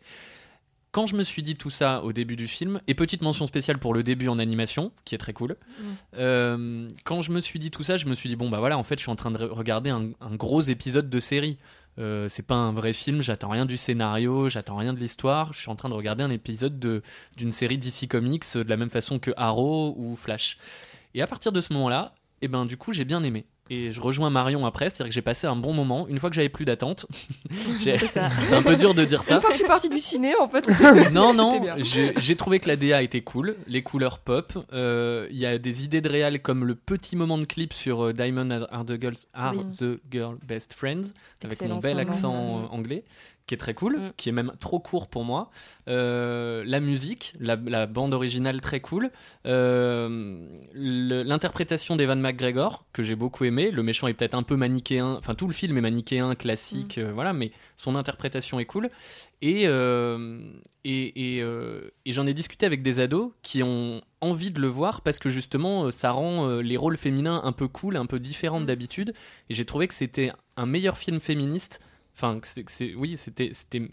Quand 0.95 1.07
je 1.07 1.17
me 1.17 1.23
suis 1.25 1.41
dit 1.41 1.55
tout 1.55 1.69
ça 1.69 2.01
au 2.05 2.13
début 2.13 2.37
du 2.37 2.47
film, 2.47 2.79
et 2.87 2.93
petite 2.95 3.21
mention 3.21 3.47
spéciale 3.47 3.79
pour 3.79 3.93
le 3.93 4.01
début 4.01 4.29
en 4.29 4.39
animation, 4.39 4.93
qui 5.03 5.13
est 5.13 5.17
très 5.17 5.33
cool, 5.33 5.57
euh, 6.17 6.87
quand 7.03 7.19
je 7.19 7.31
me 7.33 7.41
suis 7.41 7.59
dit 7.59 7.69
tout 7.69 7.83
ça, 7.83 7.97
je 7.97 8.05
me 8.07 8.15
suis 8.15 8.29
dit, 8.29 8.37
bon 8.37 8.49
bah 8.49 8.59
voilà, 8.59 8.77
en 8.77 8.83
fait, 8.83 8.95
je 8.97 9.01
suis 9.01 9.11
en 9.11 9.15
train 9.17 9.31
de 9.31 9.37
re- 9.37 9.49
regarder 9.49 9.89
un, 9.89 10.11
un 10.21 10.35
gros 10.35 10.61
épisode 10.61 11.09
de 11.09 11.19
série. 11.19 11.57
Euh, 11.97 12.27
c'est 12.29 12.45
pas 12.47 12.55
un 12.55 12.71
vrai 12.73 12.93
film, 12.93 13.21
j'attends 13.21 13.49
rien 13.49 13.65
du 13.65 13.75
scénario, 13.77 14.47
j'attends 14.49 14.77
rien 14.77 14.93
de 14.93 14.99
l'histoire, 14.99 15.53
je 15.53 15.59
suis 15.59 15.69
en 15.69 15.75
train 15.75 15.89
de 15.89 15.93
regarder 15.93 16.23
un 16.23 16.29
épisode 16.29 16.79
de- 16.79 17.01
d'une 17.37 17.51
série 17.51 17.77
DC 17.77 18.07
Comics 18.09 18.43
euh, 18.55 18.63
de 18.63 18.69
la 18.69 18.77
même 18.77 18.89
façon 18.89 19.19
que 19.19 19.31
Arrow 19.37 19.95
ou 19.97 20.15
Flash. 20.15 20.57
Et 21.13 21.21
à 21.21 21.27
partir 21.27 21.51
de 21.51 21.59
ce 21.61 21.71
moment-là, 21.73 22.15
et 22.41 22.47
ben 22.49 22.65
du 22.65 22.75
coup 22.77 22.91
j'ai 22.93 23.05
bien 23.05 23.23
aimé. 23.23 23.45
Et 23.71 23.91
je 23.91 23.99
rejoins 23.99 24.29
Marion 24.29 24.63
après, 24.65 24.89
c'est-à-dire 24.89 25.07
que 25.07 25.13
j'ai 25.13 25.23
passé 25.23 25.47
un 25.47 25.55
bon 25.55 25.73
moment. 25.73 26.07
Une 26.07 26.19
fois 26.19 26.29
que 26.29 26.35
j'avais 26.35 26.49
plus 26.49 26.65
d'attente, 26.65 27.07
C'est 27.81 28.53
un 28.53 28.61
peu 28.61 28.75
dur 28.75 28.93
de 28.93 29.03
dire 29.05 29.23
ça. 29.23 29.35
Une 29.35 29.41
fois 29.41 29.49
que 29.49 29.55
je 29.55 29.59
suis 29.61 29.67
partie 29.67 29.89
du 29.89 29.97
ciné, 29.99 30.33
en 30.39 30.47
fait. 30.47 30.69
Non, 31.11 31.33
non, 31.33 31.59
j'ai 31.79 32.35
trouvé 32.35 32.59
que 32.59 32.67
la 32.67 32.75
DA 32.75 33.01
était 33.01 33.21
cool, 33.21 33.55
les 33.67 33.81
couleurs 33.81 34.19
pop. 34.19 34.53
euh, 34.73 35.27
Il 35.31 35.37
y 35.37 35.45
a 35.45 35.57
des 35.57 35.83
idées 35.83 36.01
de 36.01 36.09
réal 36.09 36.41
comme 36.41 36.63
le 36.65 36.75
petit 36.75 37.15
moment 37.15 37.37
de 37.37 37.45
clip 37.45 37.73
sur 37.73 38.05
euh, 38.05 38.13
Diamond 38.13 38.49
Are 38.71 38.85
the 38.85 38.99
Girls 38.99 39.25
Are 39.33 39.53
Oui. 39.55 39.65
the 39.79 39.99
Girl 40.11 40.37
Best 40.47 40.73
Friends, 40.73 41.13
avec 41.43 41.53
Excellent 41.53 41.75
mon 41.75 41.81
bel 41.81 41.95
moment. 41.97 42.09
accent 42.09 42.33
euh, 42.35 42.75
anglais, 42.75 43.03
qui 43.47 43.53
est 43.53 43.57
très 43.57 43.73
cool, 43.75 43.97
Mm. 43.97 44.11
qui 44.17 44.29
est 44.29 44.31
même 44.31 44.51
trop 44.59 44.79
court 44.79 45.07
pour 45.07 45.23
moi. 45.23 45.51
Euh, 45.87 46.63
la 46.65 46.79
musique, 46.79 47.35
la, 47.39 47.55
la 47.55 47.85
bande 47.85 48.13
originale 48.13 48.59
très 48.61 48.79
cool. 48.79 49.11
Euh, 49.45 50.47
L'interprétation 50.73 51.95
d'Evan 51.95 52.19
McGregor, 52.19 52.85
que 52.93 53.03
j'ai 53.03 53.15
beaucoup 53.15 53.43
aimé. 53.45 53.71
Le 53.71 53.83
méchant 53.83 54.07
est 54.07 54.13
peut-être 54.13 54.35
un 54.35 54.43
peu 54.43 54.55
manichéen, 54.55 55.15
enfin 55.17 55.33
tout 55.33 55.47
le 55.47 55.53
film 55.53 55.77
est 55.77 55.81
manichéen, 55.81 56.35
classique, 56.35 56.97
euh, 56.97 57.11
voilà, 57.13 57.33
mais 57.33 57.51
son 57.75 57.95
interprétation 57.95 58.59
est 58.59 58.65
cool. 58.65 58.89
Et, 59.41 59.65
et, 59.65 60.85
et, 60.85 61.43
et 62.05 62.11
j'en 62.11 62.25
ai 62.25 62.33
discuté 62.33 62.65
avec 62.65 62.81
des 62.81 62.99
ados 62.99 63.31
qui 63.43 63.61
ont 63.61 64.01
envie 64.21 64.49
de 64.49 64.59
le 64.59 64.67
voir 64.67 65.01
parce 65.01 65.19
que 65.19 65.29
justement 65.29 65.91
ça 65.91 66.11
rend 66.11 66.47
les 66.61 66.77
rôles 66.77 66.97
féminins 66.97 67.41
un 67.43 67.51
peu 67.51 67.67
cool, 67.67 67.97
un 67.97 68.07
peu 68.07 68.19
différents 68.19 68.61
de 68.61 68.65
d'habitude. 68.65 69.13
Et 69.49 69.53
j'ai 69.53 69.65
trouvé 69.65 69.87
que 69.87 69.93
c'était 69.93 70.31
un 70.57 70.65
meilleur 70.65 70.97
film 70.97 71.19
féministe. 71.19 71.79
Enfin, 72.15 72.39
c'est, 72.43 72.93
oui, 72.95 73.17
c'était, 73.17 73.49
c'était 73.53 73.79
une 73.79 73.89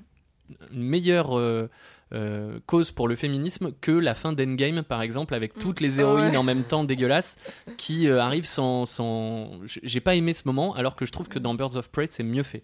meilleure 0.83 1.37
euh, 1.39 1.69
euh, 2.13 2.59
cause 2.67 2.93
pour 2.93 3.09
le 3.09 3.17
féminisme 3.17 3.73
que 3.81 3.91
la 3.91 4.15
fin 4.15 4.33
d'Endgame, 4.33 4.83
par 4.83 5.03
exemple, 5.03 5.35
avec 5.35 5.59
toutes 5.59 5.81
les 5.81 5.99
héroïnes 5.99 6.31
Ouais. 6.33 6.37
en 6.37 6.43
même 6.43 6.65
temps 6.65 6.85
dégueulasses 6.85 7.39
qui 7.79 8.07
euh, 8.09 8.21
arrivent 8.21 8.45
sans, 8.47 8.85
sans. 8.85 9.51
J'ai 9.83 10.01
pas 10.01 10.15
aimé 10.15 10.33
ce 10.35 10.43
moment, 10.47 10.75
alors 10.75 10.95
que 10.95 11.05
je 11.07 11.13
trouve 11.13 11.29
que 11.29 11.39
dans 11.39 11.55
Birds 11.55 11.77
of 11.77 11.91
Prey, 11.91 12.07
c'est 12.11 12.23
mieux 12.23 12.43
fait. 12.43 12.63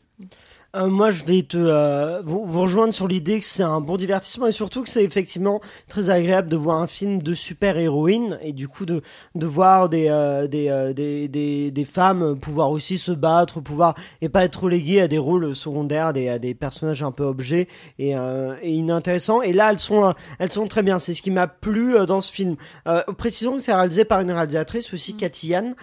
Euh, 0.77 0.89
moi, 0.89 1.11
je 1.11 1.25
vais 1.25 1.41
te 1.43 1.57
euh, 1.57 2.21
vous, 2.23 2.45
vous 2.45 2.61
rejoindre 2.61 2.93
sur 2.93 3.09
l'idée 3.09 3.39
que 3.41 3.45
c'est 3.47 3.63
un 3.63 3.81
bon 3.81 3.97
divertissement 3.97 4.47
et 4.49 4.53
surtout 4.53 4.83
que 4.83 4.91
c'est 4.91 5.03
effectivement 5.03 5.63
très 5.89 6.11
agréable 6.11 6.51
de 6.51 6.57
voir 6.59 6.77
un 6.83 6.87
film 6.87 7.23
de 7.23 7.33
super-héroïne 7.33 8.39
et 8.43 8.53
du 8.53 8.69
coup 8.69 8.85
de, 8.85 9.01
de 9.35 9.47
voir 9.47 9.89
des, 9.89 10.09
euh, 10.11 10.47
des, 10.47 10.93
des, 10.95 11.27
des, 11.27 11.71
des 11.71 11.85
femmes 11.87 12.39
pouvoir 12.39 12.71
aussi 12.71 12.99
se 12.99 13.13
battre, 13.13 13.61
pouvoir 13.63 13.95
et 14.21 14.29
pas 14.29 14.45
être 14.45 14.65
reléguées 14.65 15.01
à 15.01 15.09
des 15.09 15.17
rôles 15.17 15.57
secondaires, 15.57 16.13
des, 16.13 16.29
à 16.29 16.39
des 16.39 16.53
personnages 16.53 17.03
un 17.03 17.13
peu 17.13 17.25
objets 17.25 17.67
et, 17.99 18.11
et 18.11 18.71
inintéressants. 18.71 19.41
Et 19.41 19.55
là, 19.55 19.71
elles 19.71 19.79
sont, 19.79 20.13
elles 20.39 20.53
sont 20.53 20.67
très 20.67 20.83
bien. 20.83 20.99
C'est 20.99 21.15
ce 21.15 21.23
qui 21.23 21.31
m'a 21.31 21.47
plu 21.49 21.95
dans 22.07 22.21
ce 22.21 22.31
film. 22.31 22.57
Précisons 23.17 23.57
que 23.57 23.63
c'est 23.63 23.75
réalisé 23.75 24.05
par 24.05 24.21
une 24.21 24.31
réalisatrice 24.33 24.93
aussi, 24.93 25.15
Cathy 25.17 25.49
Yann. 25.49 25.75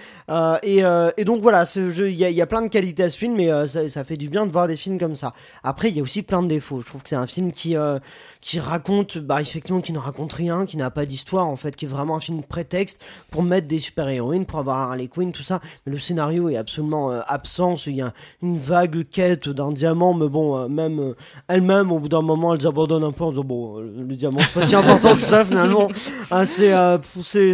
Et, 0.62 0.84
et 1.18 1.26
donc 1.26 1.42
voilà, 1.42 1.64
il 1.76 2.12
y, 2.12 2.24
a- 2.24 2.30
il 2.30 2.36
y 2.36 2.42
a 2.42 2.46
plein 2.48 2.62
de 2.62 2.70
qualités 2.70 3.04
à 3.04 3.10
ce 3.10 3.18
film, 3.18 3.36
mais 3.36 3.52
euh, 3.52 3.66
ça, 3.66 3.88
ça 3.88 4.04
fait 4.04 4.18
du 4.18 4.30
bien 4.30 4.46
de 4.46 4.52
voir 4.52 4.68
des 4.68 4.75
films 4.76 5.00
comme 5.00 5.16
ça. 5.16 5.34
Après, 5.64 5.90
il 5.90 5.98
y 5.98 6.00
a 6.00 6.04
aussi 6.04 6.22
plein 6.22 6.42
de 6.44 6.48
défauts. 6.48 6.82
Je 6.82 6.86
trouve 6.88 7.04
que 7.04 7.10
c'est 7.10 7.16
un 7.16 7.28
film 7.28 7.52
qui 7.52 7.76
euh, 7.76 8.00
qui 8.42 8.60
raconte, 8.60 9.18
bah 9.18 9.42
effectivement, 9.42 9.82
qui 9.82 9.94
ne 9.94 10.00
raconte 10.00 10.34
rien, 10.34 10.66
qui 10.66 10.78
n'a 10.78 10.92
pas 10.92 11.06
d'histoire 11.06 11.48
en 11.48 11.56
fait, 11.58 11.76
qui 11.76 11.86
est 11.86 11.88
vraiment 11.88 12.16
un 12.16 12.20
film 12.20 12.44
prétexte 12.44 13.02
pour 13.32 13.44
mettre 13.44 13.68
des 13.68 13.80
super 13.80 14.08
héroïnes, 14.08 14.46
pour 14.46 14.60
avoir 14.60 14.78
Harley 14.78 15.08
Quinn, 15.08 15.32
tout 15.32 15.44
ça. 15.44 15.60
Mais 15.86 15.92
le 15.92 16.00
scénario 16.00 16.50
est 16.50 16.58
absolument 16.58 17.12
euh, 17.12 17.22
absent. 17.28 17.76
Il 17.88 17.96
y 17.96 18.02
a 18.02 18.14
une 18.42 18.58
vague 18.58 19.08
quête 19.10 19.50
d'un 19.50 19.72
diamant, 19.72 20.14
mais 20.14 20.28
bon, 20.28 20.58
euh, 20.58 20.68
même 20.68 21.14
elles-mêmes, 21.48 21.92
au 21.92 22.00
bout 22.00 22.10
d'un 22.10 22.22
moment, 22.22 22.54
elles 22.56 22.68
abandonnent 22.68 23.04
un 23.04 23.12
peu 23.12 23.24
en 23.24 23.30
disant 23.30 23.44
bon, 23.44 23.78
le 23.80 24.16
diamant 24.16 24.40
c'est 24.42 24.54
pas 24.60 24.66
si 24.66 24.76
important 24.76 25.16
que 25.16 25.22
ça 25.22 25.46
finalement. 25.46 25.90
Ah, 26.32 26.46
c'est, 26.46 26.74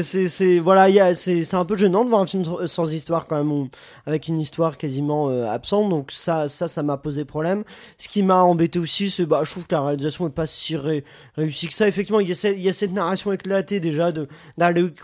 c'est, 0.01 0.60
voilà, 0.60 0.90
il 0.90 0.96
y 0.96 1.00
a, 1.00 1.13
c'est, 1.13 1.54
un 1.54 1.66
peu 1.66 1.75
gênant 1.78 2.04
de 2.06 2.10
voir 2.10 2.22
un 2.22 2.25
film 2.25 2.44
sans- 2.66 2.92
histoire 2.92 3.28
quand 3.28 3.44
même, 3.44 3.68
avec 4.06 4.28
une 4.28 4.40
histoire 4.40 4.78
quasiment 4.78 5.28
absente. 5.50 5.90
Donc 5.90 6.12
ça, 6.12 6.48
ça, 6.48 6.68
ça 6.68 6.84
m'a 6.84 6.98
posé 6.98 7.11
poser 7.12 7.25
problème. 7.25 7.63
Ce 7.98 8.08
qui 8.08 8.24
m'a 8.24 8.41
embêté 8.41 8.80
aussi, 8.80 9.10
c'est 9.10 9.25
bah, 9.25 9.41
je 9.44 9.51
trouve 9.51 9.68
que 9.68 9.75
la 9.75 9.82
réalisation 9.82 10.27
est 10.27 10.32
pas 10.32 10.48
si 10.48 10.77
ré- 10.77 11.03
réussie 11.36 11.68
que 11.68 11.74
ça. 11.74 11.88
Effectivement, 11.88 12.22
il 12.22 12.30
y, 12.30 12.32
a 12.32 12.36
cette, 12.36 12.74
cette 12.74 12.94
narration 12.94 13.34
éclatée 13.34 13.80
déjà 13.80 14.12
de 14.12 14.27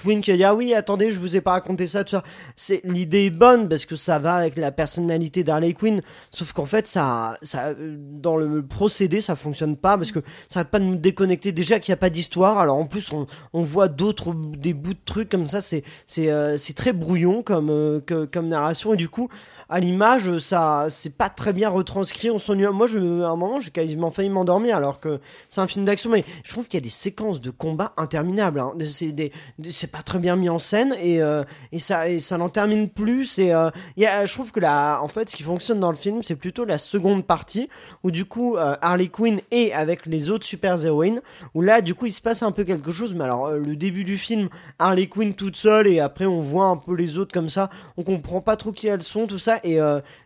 Quinn 0.02 0.22
qui 0.22 0.32
a 0.32 0.38
dit 0.38 0.44
ah 0.44 0.56
oui 0.56 0.74
attendez 0.74 1.12
je 1.12 1.20
vous 1.20 1.36
ai 1.36 1.42
pas 1.42 1.52
raconté 1.52 1.86
ça 1.86 2.04
tout 2.04 2.12
ça. 2.12 2.24
C'est 2.56 2.82
l'idée 2.86 3.26
est 3.26 3.30
bonne 3.30 3.68
parce 3.68 3.86
que 3.86 3.96
ça 3.96 4.20
va 4.20 4.36
avec 4.36 4.58
la 4.58 4.72
personnalité 4.72 5.44
d'Harley 5.44 5.74
Quinn. 5.74 6.02
Sauf 6.32 6.54
qu'en 6.54 6.66
fait 6.66 6.88
ça 6.88 7.38
ça 7.42 7.68
euh, 7.68 7.98
dans 8.00 8.38
le 8.38 8.66
procédé 8.66 9.20
ça 9.22 9.36
fonctionne 9.36 9.76
pas 9.76 9.98
parce 9.98 10.12
que 10.12 10.20
ça 10.50 10.62
arrête 10.62 10.72
pas 10.72 10.80
nous 10.80 10.98
déconnecter. 10.98 11.52
Déjà 11.52 11.80
qu'il 11.80 11.92
n'y 11.92 11.98
a 11.98 11.98
pas 11.98 12.10
d'histoire. 12.10 12.60
Alors 12.60 12.78
en 12.78 12.86
plus 12.86 13.12
on, 13.12 13.28
voit 13.62 13.90
d'autres 13.90 14.34
des 14.34 14.74
bouts 14.74 14.94
de 14.94 15.00
trucs 15.04 15.30
comme 15.30 15.48
ça. 15.48 15.60
C'est 15.62 15.84
c'est 16.06 16.30
euh, 16.32 16.58
très 16.76 16.94
brouillon 16.94 17.44
comme 17.44 17.70
euh, 17.70 18.00
comme 18.32 18.48
narration 18.48 18.94
et 18.94 18.98
du 18.98 19.10
coup 19.10 19.30
à 19.68 19.80
l'image 19.80 20.38
ça 20.38 20.88
c'est 20.90 21.18
pas 21.18 21.30
très 21.30 21.54
bien 21.54 21.70
retranscrit. 21.70 21.97
On 22.30 22.40
s'ennuie. 22.40 22.66
Moi 22.68 22.88
je 22.88 22.98
à 23.24 23.30
un 23.30 23.36
moment 23.36 23.60
j'ai 23.60 23.72
quasiment 23.72 24.12
failli 24.12 24.30
m'endormir 24.30 24.78
alors 24.78 25.00
que 25.00 25.20
c'est 25.50 25.62
un 25.62 25.68
film 25.68 25.86
d'action 25.86 26.10
mais 26.10 26.24
je 26.44 26.52
trouve 26.52 26.68
qu'il 26.68 26.78
y 26.78 26.82
a 26.82 26.84
des 26.84 26.90
séquences 26.90 27.42
de 27.42 27.50
combat 27.50 27.94
interminables. 27.98 28.60
hein. 28.60 28.74
C'est 29.64 29.92
pas 29.92 30.02
très 30.04 30.20
bien 30.20 30.36
mis 30.36 30.50
en 30.50 30.60
scène 30.60 30.96
et, 31.02 31.22
euh, 31.22 31.44
et 31.72 31.80
ça 31.80 32.10
et 32.10 32.20
ça 32.20 32.38
n'en 32.38 32.50
termine 32.50 32.90
plus. 32.90 33.40
Et 33.40 33.54
euh, 33.54 33.70
je 33.98 34.34
trouve 34.34 34.52
que 34.52 34.60
la, 34.60 35.00
en 35.02 35.08
fait, 35.08 35.30
ce 35.30 35.36
qui 35.36 35.44
fonctionne 35.44 35.80
dans 35.80 35.92
le 35.92 35.98
film, 35.98 36.24
c'est 36.24 36.36
plutôt 36.36 36.66
la 36.66 36.78
seconde 36.78 37.26
partie 37.26 37.70
où 38.04 38.12
du 38.12 38.26
coup 38.26 38.58
euh, 38.58 38.76
Harley 38.82 39.08
Quinn 39.08 39.40
est 39.52 39.72
avec 39.72 40.06
les 40.06 40.30
autres 40.30 40.46
super 40.46 40.84
héroïnes. 40.84 41.22
Où 41.54 41.62
là, 41.62 41.82
du 41.82 41.96
coup, 41.96 42.06
il 42.06 42.12
se 42.12 42.22
passe 42.22 42.44
un 42.44 42.52
peu 42.52 42.64
quelque 42.64 42.92
chose. 42.92 43.14
Mais 43.14 43.24
alors, 43.24 43.52
le 43.52 43.76
début 43.76 44.04
du 44.04 44.18
film, 44.18 44.50
Harley 44.80 45.08
Quinn 45.08 45.34
toute 45.34 45.56
seule 45.56 45.88
et 45.88 46.00
après 46.00 46.26
on 46.26 46.42
voit 46.42 46.66
un 46.66 46.78
peu 46.78 46.96
les 46.96 47.18
autres 47.18 47.34
comme 47.34 47.50
ça. 47.50 47.70
On 47.98 48.04
comprend 48.04 48.42
pas 48.42 48.56
trop 48.56 48.72
qui 48.72 48.88
elles 48.88 49.04
sont, 49.04 49.28
tout 49.28 49.40
ça. 49.40 49.60
Et 49.64 49.80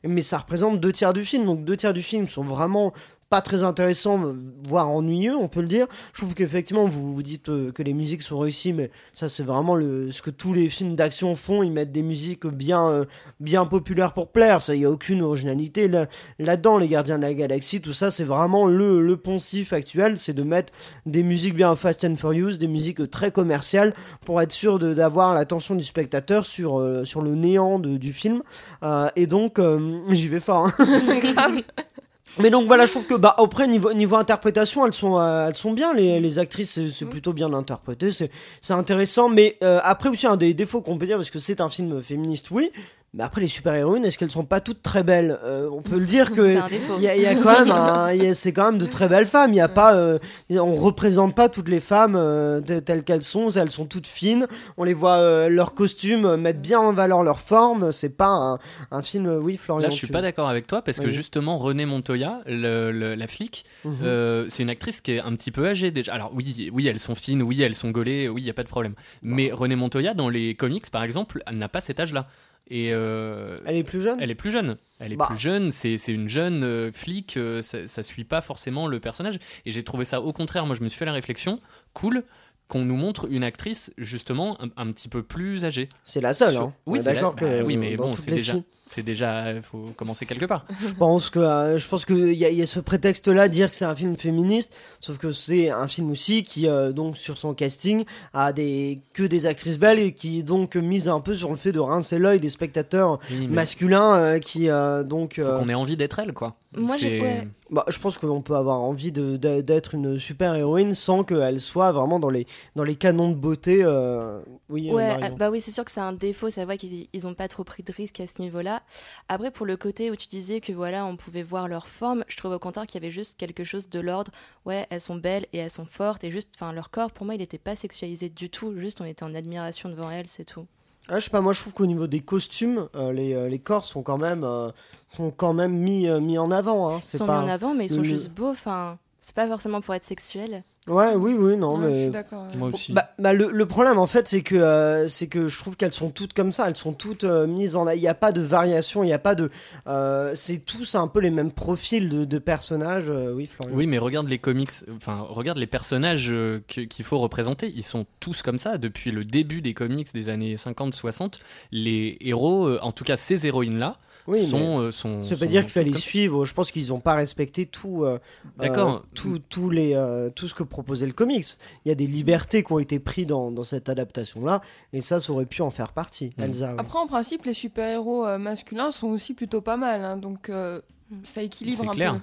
mais 0.04 0.22
ça 0.22 0.40
représente 0.40 0.80
deux 0.80 0.92
tiers 0.92 1.14
du 1.14 1.24
film. 1.24 1.46
Donc 1.46 1.61
deux 1.62 1.78
tiers 1.78 1.94
du 1.94 2.02
film 2.02 2.28
sont 2.28 2.44
vraiment 2.44 2.94
pas 3.32 3.42
très 3.42 3.64
intéressant, 3.64 4.20
voire 4.68 4.90
ennuyeux, 4.90 5.36
on 5.38 5.48
peut 5.48 5.62
le 5.62 5.70
dire. 5.70 5.88
Je 6.14 6.20
trouve 6.22 6.34
qu'effectivement, 6.34 6.84
vous 6.86 7.16
vous 7.16 7.24
dites 7.24 7.48
euh, 7.48 7.72
que 7.72 7.82
les 7.82 7.94
musiques 7.94 8.22
sont 8.24 8.38
réussies, 8.38 8.74
mais 8.74 8.92
ça, 9.14 9.30
c'est 9.30 9.44
vraiment 9.44 9.76
le, 9.76 10.12
ce 10.12 10.22
que 10.22 10.30
tous 10.30 10.54
les 10.54 10.68
films 10.68 10.98
d'action 10.98 11.34
font. 11.38 11.64
Ils 11.64 11.72
mettent 11.72 11.94
des 11.94 12.02
musiques 12.04 12.46
bien, 12.46 12.90
euh, 12.90 13.06
bien 13.40 13.66
populaires 13.66 14.12
pour 14.12 14.28
plaire. 14.34 14.62
Ça, 14.62 14.76
il 14.76 14.80
n'y 14.80 14.86
a 14.86 14.92
aucune 14.92 15.22
originalité 15.22 15.88
là- 15.88 16.08
là-dedans. 16.40 16.78
les 16.78 16.90
Gardiens 16.90 17.18
de 17.18 17.22
la 17.24 17.34
Galaxie, 17.34 17.80
tout 17.80 17.94
ça, 17.94 18.12
c'est 18.12 18.26
vraiment 18.26 18.66
le, 18.68 19.02
le 19.02 19.16
poncif 19.16 19.72
actuel. 19.72 20.18
C'est 20.18 20.34
de 20.34 20.44
mettre 20.44 20.74
des 21.06 21.24
musiques 21.24 21.56
bien 21.56 21.74
Fast 21.78 22.04
and 22.04 22.18
Furious, 22.18 22.58
des 22.58 22.68
musiques 22.68 23.10
très 23.10 23.32
commerciales, 23.32 23.94
pour 24.26 24.42
être 24.42 24.52
sûr 24.52 24.78
de- 24.78 24.94
d'avoir 24.94 25.34
l'attention 25.34 25.76
du 25.76 25.86
spectateur 25.86 26.46
sur, 26.46 26.82
euh, 26.82 27.06
sur 27.06 27.22
le 27.22 27.34
néant 27.36 27.80
de- 27.80 27.96
du 27.96 28.12
film. 28.12 28.44
Euh, 28.84 29.08
et 29.16 29.26
donc, 29.26 29.58
euh, 29.58 30.00
j'y 30.10 30.28
vais 30.28 30.42
fort. 30.42 30.68
hein. 30.68 30.74
Mais 32.40 32.50
donc 32.50 32.66
voilà, 32.66 32.86
je 32.86 32.92
trouve 32.92 33.08
que 33.08 33.14
bah 33.16 33.36
après 33.38 33.68
niveau 33.68 33.94
niveau 33.94 34.16
interprétation, 34.16 34.86
elles 34.86 34.94
sont 34.94 35.20
euh, 35.20 35.48
elles 35.50 35.56
sont 35.56 35.74
bien 35.74 35.94
les, 35.94 36.20
les 36.20 36.40
actrices, 36.40 36.72
c'est, 36.72 36.90
c'est 36.90 37.06
plutôt 37.06 37.34
bien 37.34 37.52
interprété, 37.54 38.12
c'est 38.12 38.32
c'est 38.62 38.74
intéressant. 38.74 39.28
Mais 39.30 39.58
euh, 39.64 39.80
après 39.84 40.10
aussi 40.10 40.28
un 40.28 40.38
des 40.38 40.54
défauts 40.54 40.82
qu'on 40.82 40.98
peut 40.98 41.06
dire 41.06 41.18
parce 41.18 41.30
que 41.30 41.40
c'est 41.40 41.60
un 41.60 41.70
film 41.70 42.02
féministe, 42.02 42.50
oui. 42.52 42.72
Mais 43.14 43.24
après 43.26 43.42
les 43.42 43.48
super 43.48 43.76
héroïnes, 43.76 44.06
est-ce 44.06 44.18
qu'elles 44.18 44.32
sont 44.32 44.46
pas 44.46 44.62
toutes 44.62 44.82
très 44.82 45.04
belles? 45.04 45.38
Euh, 45.44 45.68
On 45.70 45.82
peut 45.82 46.00
le 46.00 46.06
dire 46.06 46.32
que 46.34 46.48
C'est 46.48 46.56
un 46.58 46.68
défaut. 46.70 46.94
il 46.98 47.04
y, 47.04 47.08
a- 47.10 47.16
il 47.18 47.22
y 47.22 47.26
a 47.26 47.36
quand 47.36 47.66
même, 47.66 48.34
c'est 48.34 48.54
quand 48.54 48.72
même 48.72 48.78
de 48.78 48.86
très 48.86 49.10
belles 49.10 49.26
femmes. 49.26 49.52
Il 49.52 49.58
y 49.58 49.62
a 49.62 49.68
pas, 49.68 49.96
euh, 49.96 50.18
on 50.50 50.76
représente 50.76 51.36
pas 51.36 51.50
toutes 51.50 51.68
les 51.68 51.82
femmes 51.82 52.16
euh, 52.16 52.62
te- 52.62 52.80
telles 52.80 53.04
qu'elles 53.04 53.24
sont. 53.24 53.50
Elles 53.50 53.70
sont 53.70 53.86
toutes 53.86 54.08
fines. 54.08 54.48
On 54.78 54.86
les 54.86 54.94
voit 54.94 55.18
euh, 55.18 55.50
leurs 55.50 55.74
costumes 55.74 56.38
mettre 56.38 56.60
bien 56.60 56.80
en 56.80 56.94
valeur 56.94 57.22
leur 57.24 57.42
forme. 57.42 57.92
C'est 57.92 58.16
pas 58.16 58.30
un, 58.30 58.60
un 58.92 59.02
film, 59.02 59.28
oui, 59.42 59.58
Florian. 59.58 59.84
Là, 59.84 59.90
je 59.90 59.96
suis 59.98 60.08
tu- 60.08 60.14
pas 60.14 60.22
d'accord 60.22 60.48
avec 60.48 60.66
toi 60.68 60.82
parce 60.82 61.00
que 61.02 61.08
Oui. 61.08 61.12
justement, 61.12 61.58
René 61.58 61.86
Montoya, 61.86 62.40
le- 62.46 62.92
le- 62.92 63.16
la 63.16 63.28
flic, 63.28 63.66
Mhm. 63.84 63.96
euh, 64.04 64.46
c'est 64.48 64.64
une 64.64 64.70
actrice 64.70 65.02
qui 65.02 65.12
est 65.14 65.20
un 65.20 65.34
petit 65.36 65.52
peu 65.52 65.68
âgée 65.68 65.92
déjà. 65.92 66.14
Alors 66.14 66.32
oui, 66.34 66.70
oui, 66.72 66.88
elles 66.88 67.00
sont 67.00 67.16
fines, 67.16 67.44
oui, 67.44 67.62
elles 67.62 67.76
sont 67.76 67.92
gaulées, 67.92 68.30
oui, 68.30 68.42
il 68.42 68.48
y 68.48 68.50
a 68.50 68.54
pas 68.54 68.64
de 68.64 68.70
problème. 68.70 68.94
Mais 69.22 69.52
René 69.52 69.76
Montoya, 69.76 70.14
dans 70.14 70.30
les 70.30 70.56
comics, 70.56 70.90
par 70.90 71.04
exemple, 71.04 71.44
elle 71.46 71.58
n'a 71.58 71.68
pas 71.68 71.82
cet 71.82 72.00
âge-là. 72.00 72.28
Et 72.74 72.94
euh, 72.94 73.60
Elle 73.66 73.76
est 73.76 73.84
plus 73.84 74.00
jeune. 74.02 74.18
elle 74.22 74.32
est 74.32 74.36
plus 74.36 74.50
jeune. 74.50 74.78
Elle 75.00 75.12
est 75.12 75.18
Bah. 75.18 75.26
plus 75.28 75.38
jeune. 75.38 75.72
C'est 75.72 75.98
c'est 75.98 76.14
une 76.14 76.30
jeune 76.30 76.64
euh, 76.64 76.90
flic. 76.92 77.36
euh, 77.36 77.62
ça, 77.62 77.86
ça 77.86 78.02
suit 78.02 78.24
pas 78.24 78.40
forcément 78.40 78.88
le 78.88 79.00
personnage. 79.02 79.40
Et 79.66 79.72
j'ai 79.72 79.84
trouvé 79.84 80.06
ça 80.06 80.22
au 80.22 80.32
contraire. 80.32 80.66
Moi, 80.66 80.76
je 80.76 80.82
me 80.84 80.88
suis 80.88 80.98
fait 80.98 81.06
la 81.06 81.12
réflexion. 81.12 81.60
Cool 81.94 82.24
qu'on 82.72 82.86
nous 82.86 82.96
montre 82.96 83.28
une 83.30 83.44
actrice 83.44 83.92
justement 83.98 84.58
un, 84.62 84.70
un 84.78 84.90
petit 84.92 85.10
peu 85.10 85.24
plus 85.24 85.66
âgée. 85.66 85.90
C'est 86.06 86.22
la 86.22 86.32
seule. 86.32 86.56
Hein. 86.56 86.74
Oui, 86.86 87.00
la- 87.00 87.14
d'accord 87.14 87.36
bah 87.36 87.48
oui, 87.66 87.76
mais 87.76 87.98
bon, 87.98 88.14
c'est 88.14 88.32
déjà, 88.32 88.54
c'est 88.86 89.04
déjà, 89.04 89.52
il 89.52 89.62
faut 89.62 89.92
commencer 89.98 90.26
quelque 90.26 90.46
part. 90.46 90.66
Je 90.82 90.94
pense 90.94 91.30
que 91.30 91.40
euh, 91.40 91.78
je 91.78 91.86
pense 91.86 92.06
que 92.06 92.14
il 92.14 92.34
y, 92.38 92.46
y 92.56 92.62
a 92.62 92.66
ce 92.66 92.80
prétexte-là, 92.80 93.50
dire 93.50 93.70
que 93.70 93.76
c'est 93.76 93.84
un 93.84 93.94
film 93.94 94.16
féministe, 94.16 94.74
sauf 95.02 95.18
que 95.18 95.34
c'est 95.34 95.70
un 95.70 95.90
film 95.90 96.12
aussi 96.12 96.44
qui 96.44 96.70
euh, 96.70 96.94
donc 96.94 97.18
sur 97.18 97.38
son 97.38 97.54
casting 97.54 98.06
a 98.34 98.54
des 98.54 99.02
que 99.14 99.24
des 99.24 99.46
actrices 99.48 99.78
belles 99.78 100.00
et 100.00 100.14
qui 100.14 100.42
donc 100.46 100.78
mise 100.78 101.10
un 101.10 101.20
peu 101.20 101.36
sur 101.36 101.50
le 101.50 101.58
fait 101.58 101.74
de 101.74 101.80
rincer 101.80 102.20
l'œil 102.20 102.40
des 102.40 102.50
spectateurs 102.50 103.20
Oui, 103.32 103.48
mais 103.50 103.56
masculins 103.56 104.16
euh, 104.16 104.40
qui 104.40 104.70
donc. 105.06 105.42
faut 105.44 105.58
qu'on 105.60 105.68
ait 105.68 105.74
envie 105.74 105.98
d'être 105.98 106.20
elle, 106.20 106.32
quoi. 106.32 106.56
Moi, 106.78 106.96
ouais. 107.22 107.48
bah, 107.70 107.84
je 107.90 108.00
pense 108.00 108.18
qu'on 108.18 108.42
peut 108.42 108.56
avoir 108.56 108.80
envie 108.80 109.12
de- 109.12 109.36
de- 109.36 109.60
d'être 109.60 109.94
une 109.94 110.18
super 110.18 110.56
héroïne 110.56 110.94
sans 110.94 111.26
qu'elle 111.26 111.60
soit 111.60 111.92
vraiment 111.92 112.18
dans 112.20 112.30
les 112.30 112.48
dans 112.78 112.86
les 112.86 112.96
canons 112.96 113.30
de 113.32 113.36
beauté. 113.36 113.80
euh, 113.84 114.42
Oui. 114.70 114.90
Ouais, 114.90 115.12
euh, 115.22 115.30
bah 115.38 115.50
oui, 115.52 115.60
c'est 115.60 115.72
sûr 115.72 115.84
que 115.84 115.92
c'est 115.92 116.00
un 116.00 116.14
défaut. 116.14 116.50
C'est 116.50 116.64
vrai 116.64 116.78
qu'ils 116.78 117.08
ils 117.12 117.28
ont 117.28 117.34
pas 117.34 117.50
trop 117.50 117.66
pris 117.66 117.84
de 117.84 117.92
risques 117.92 118.22
à 118.22 118.28
ce 118.28 118.42
niveau-là. 118.42 118.84
Après, 119.28 119.52
pour 119.52 119.66
le 119.66 119.76
côté 119.76 120.12
où 120.12 120.16
tu 120.16 120.28
disais 120.30 120.62
que 120.62 120.72
voilà, 120.72 121.06
on 121.06 121.18
pouvait 121.18 121.44
voir 121.44 121.68
leur 121.68 121.88
forme, 121.88 122.24
je 122.30 122.38
trouve 122.38 122.54
au 122.54 122.60
contraire 122.60 122.86
qu'il 122.86 123.02
y 123.02 123.04
avait 123.06 123.12
juste 123.12 123.38
quelque 123.38 123.66
chose 123.66 123.90
de 123.90 124.00
l'ordre. 124.00 124.32
Ouais, 124.66 124.88
elles 124.90 125.02
sont 125.02 125.16
belles 125.18 125.48
et 125.52 125.58
elles 125.58 125.70
sont 125.72 125.86
fortes 125.86 126.24
et 126.24 126.32
juste, 126.32 126.52
enfin, 126.56 126.72
leur 126.72 126.90
corps, 126.90 127.12
pour 127.12 127.26
moi, 127.26 127.36
il 127.36 127.40
n'était 127.40 127.58
pas 127.58 127.76
sexualisé 127.76 128.30
du 128.30 128.50
tout. 128.50 128.78
Juste, 128.78 129.02
on 129.02 129.06
était 129.06 129.24
en 129.24 129.34
admiration 129.34 129.90
devant 129.90 130.10
elles, 130.10 130.28
c'est 130.28 130.46
tout. 130.46 130.66
Ah, 131.10 131.20
je 131.20 131.26
sais 131.26 131.30
pas, 131.32 131.42
moi 131.42 131.54
je 131.54 131.62
trouve 131.62 131.74
qu'au 131.74 131.86
niveau 131.86 132.08
des 132.08 132.22
costumes, 132.22 132.88
euh, 132.96 133.12
les, 133.12 133.34
euh, 133.34 133.50
les 133.50 133.60
corps 133.60 133.86
sont 133.86 134.04
quand 134.04 134.18
même, 134.18 134.44
euh, 134.44 134.70
sont 135.16 135.32
quand 135.32 135.54
même 135.54 135.74
mis, 135.74 136.08
mis 136.22 136.38
en 136.38 136.52
avant. 136.52 136.90
Hein. 136.90 136.98
Ils 136.98 137.04
C'est 137.04 137.18
sont 137.18 137.26
pas... 137.26 137.40
mis 137.42 137.46
en 137.50 137.52
avant, 137.52 137.74
mais 137.74 137.86
ils 137.86 137.90
sont 137.90 137.98
le- 137.98 138.04
juste 138.04 138.30
beaux. 138.32 138.50
Enfin, 138.50 138.98
c'est 139.20 139.36
pas 139.36 139.48
forcément 139.48 139.82
pour 139.82 139.94
être 139.96 140.06
sexuel. 140.06 140.64
Ouais, 140.88 141.14
oui, 141.16 141.36
oui, 141.38 141.58
non, 141.58 141.76
Ouais, 141.78 141.84
je 141.86 141.90
mais. 141.92 142.02
suis 142.02 142.10
d'accord. 142.10 142.48
ouais. 142.50 142.58
Moi 142.58 142.70
aussi. 142.70 142.92
Bah, 142.92 143.12
bah, 143.20 143.34
le, 143.34 143.52
le 143.52 143.66
problème 143.68 144.00
en 144.00 144.08
fait 144.08 144.28
c'est 144.28 144.42
que 144.42 144.56
euh, 144.56 145.08
c'est 145.08 145.28
que 145.28 145.48
je 145.48 145.60
trouve 145.60 145.78
qu'elles 145.78 145.94
sont 145.94 146.10
toutes 146.10 146.34
comme 146.34 146.52
ça 146.52 146.68
elles 146.68 146.76
sont 146.76 146.92
toutes 146.94 147.24
euh, 147.24 147.46
mises 147.46 147.76
en 147.76 147.88
il 147.90 148.00
n'y 148.00 148.08
a 148.08 148.16
pas 148.16 148.32
de 148.32 148.42
variation 148.42 149.04
il 149.04 149.06
n'y 149.08 149.14
a 149.14 149.20
pas 149.20 149.36
de 149.36 149.52
euh, 149.86 150.32
c'est 150.34 150.58
tous 150.66 150.96
un 150.96 151.08
peu 151.08 151.20
les 151.20 151.30
mêmes 151.30 151.52
profils 151.52 152.10
de, 152.10 152.26
de 152.26 152.40
personnages 152.40 153.12
euh, 153.12 153.32
oui 153.32 153.46
Florian 153.46 153.76
Oui, 153.78 153.86
mais 153.86 154.00
regarde 154.00 154.28
les 154.28 154.40
comics, 154.40 154.72
enfin, 154.96 155.24
regarde 155.30 155.60
les 155.60 155.68
personnages 155.68 156.30
euh, 156.32 156.62
qu'il 156.68 157.06
faut 157.06 157.20
représenter. 157.20 157.72
Ils 157.76 157.84
sont 157.84 158.08
tous 158.20 158.42
comme 158.42 158.58
ça. 158.58 158.80
Depuis 158.80 159.12
le 159.12 159.24
début 159.24 159.62
des 159.62 159.76
comics 159.76 160.12
des 160.16 160.30
années 160.30 160.56
50-60, 160.56 161.42
les 161.72 162.18
héros, 162.22 162.66
euh, 162.68 162.80
en 162.82 162.92
tout 162.92 163.04
cas 163.04 163.18
ces 163.18 163.46
héroïnes-là, 163.46 163.98
oui 164.28 164.46
sont, 164.46 164.80
euh, 164.80 164.92
sont. 164.92 165.22
ça 165.22 165.36
veut 165.36 165.36
sont 165.38 165.46
dire 165.48 165.62
qu'il 165.62 165.72
fallait 165.72 165.92
comme- 165.92 166.00
suivre 166.00 166.46
je 166.46 166.54
pense 166.54 166.72
qu'ils 166.72 166.90
n'ont 166.90 167.00
pas 167.00 167.16
respecté 167.16 167.66
tout 167.66 168.04
euh, 168.04 168.20
D'accord. 168.58 169.04
euh, 169.26 169.38
tout, 169.50 169.70
les, 169.70 169.94
euh, 169.96 170.30
tout 170.30 170.48
ce 170.48 170.54
que 170.54 170.64
proposait 170.64 171.06
le 171.06 171.14
comics 171.14 171.46
il 171.86 171.90
y 171.90 171.92
a 171.92 171.96
des 171.96 172.08
libertés 172.08 172.64
qui 172.64 172.72
ont 172.74 172.80
été 172.80 173.00
prises 173.00 173.28
dans, 173.28 173.52
dans 173.52 173.64
cette 173.64 173.90
adaptation 173.90 174.44
là 174.46 174.62
et 174.94 175.02
ça 175.02 175.20
ça 175.20 175.32
aurait 175.32 175.46
pu 175.46 175.62
en 175.62 175.70
faire 175.72 175.92
partie. 175.94 176.32
Elsa 176.38 176.72
oui. 176.74 176.76
Après, 176.80 177.00
en 177.00 177.08
principe, 177.08 177.46
les 177.46 177.54
super-héros 177.54 178.26
euh, 178.26 178.38
masculins 178.38 178.92
sont 178.92 179.08
aussi 179.08 179.34
plutôt 179.34 179.62
pas 179.62 179.78
mal. 179.78 180.04
hein, 180.04 180.18
donc, 180.18 180.50
euh, 180.50 180.82
ça 181.24 181.42
équilibre 181.42 181.80
C'est 181.84 181.88
un 181.90 181.92
clair. 181.92 182.14
peu. 182.14 182.20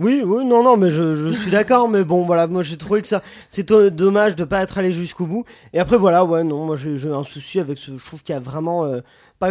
Oui, 0.00 0.22
oui, 0.24 0.44
non, 0.44 0.62
non, 0.62 0.76
mais 0.76 0.90
je, 0.90 1.16
je 1.16 1.30
suis 1.30 1.50
d'accord, 1.50 1.88
mais 1.88 2.04
bon, 2.04 2.24
voilà, 2.24 2.46
moi 2.46 2.62
j'ai 2.62 2.76
trouvé 2.76 3.02
que 3.02 3.08
ça, 3.08 3.20
c'est 3.48 3.72
dommage 3.72 4.36
de 4.36 4.44
pas 4.44 4.62
être 4.62 4.78
allé 4.78 4.92
jusqu'au 4.92 5.26
bout. 5.26 5.44
Et 5.72 5.80
après, 5.80 5.96
voilà, 5.96 6.24
ouais, 6.24 6.44
non, 6.44 6.64
moi 6.66 6.76
j'ai 6.76 7.10
un 7.10 7.24
souci 7.24 7.58
avec 7.58 7.78
ce, 7.78 7.98
je 7.98 8.04
trouve 8.04 8.22
qu'il 8.22 8.32
y 8.32 8.38
a 8.38 8.40
vraiment, 8.40 8.84
euh, 8.84 9.00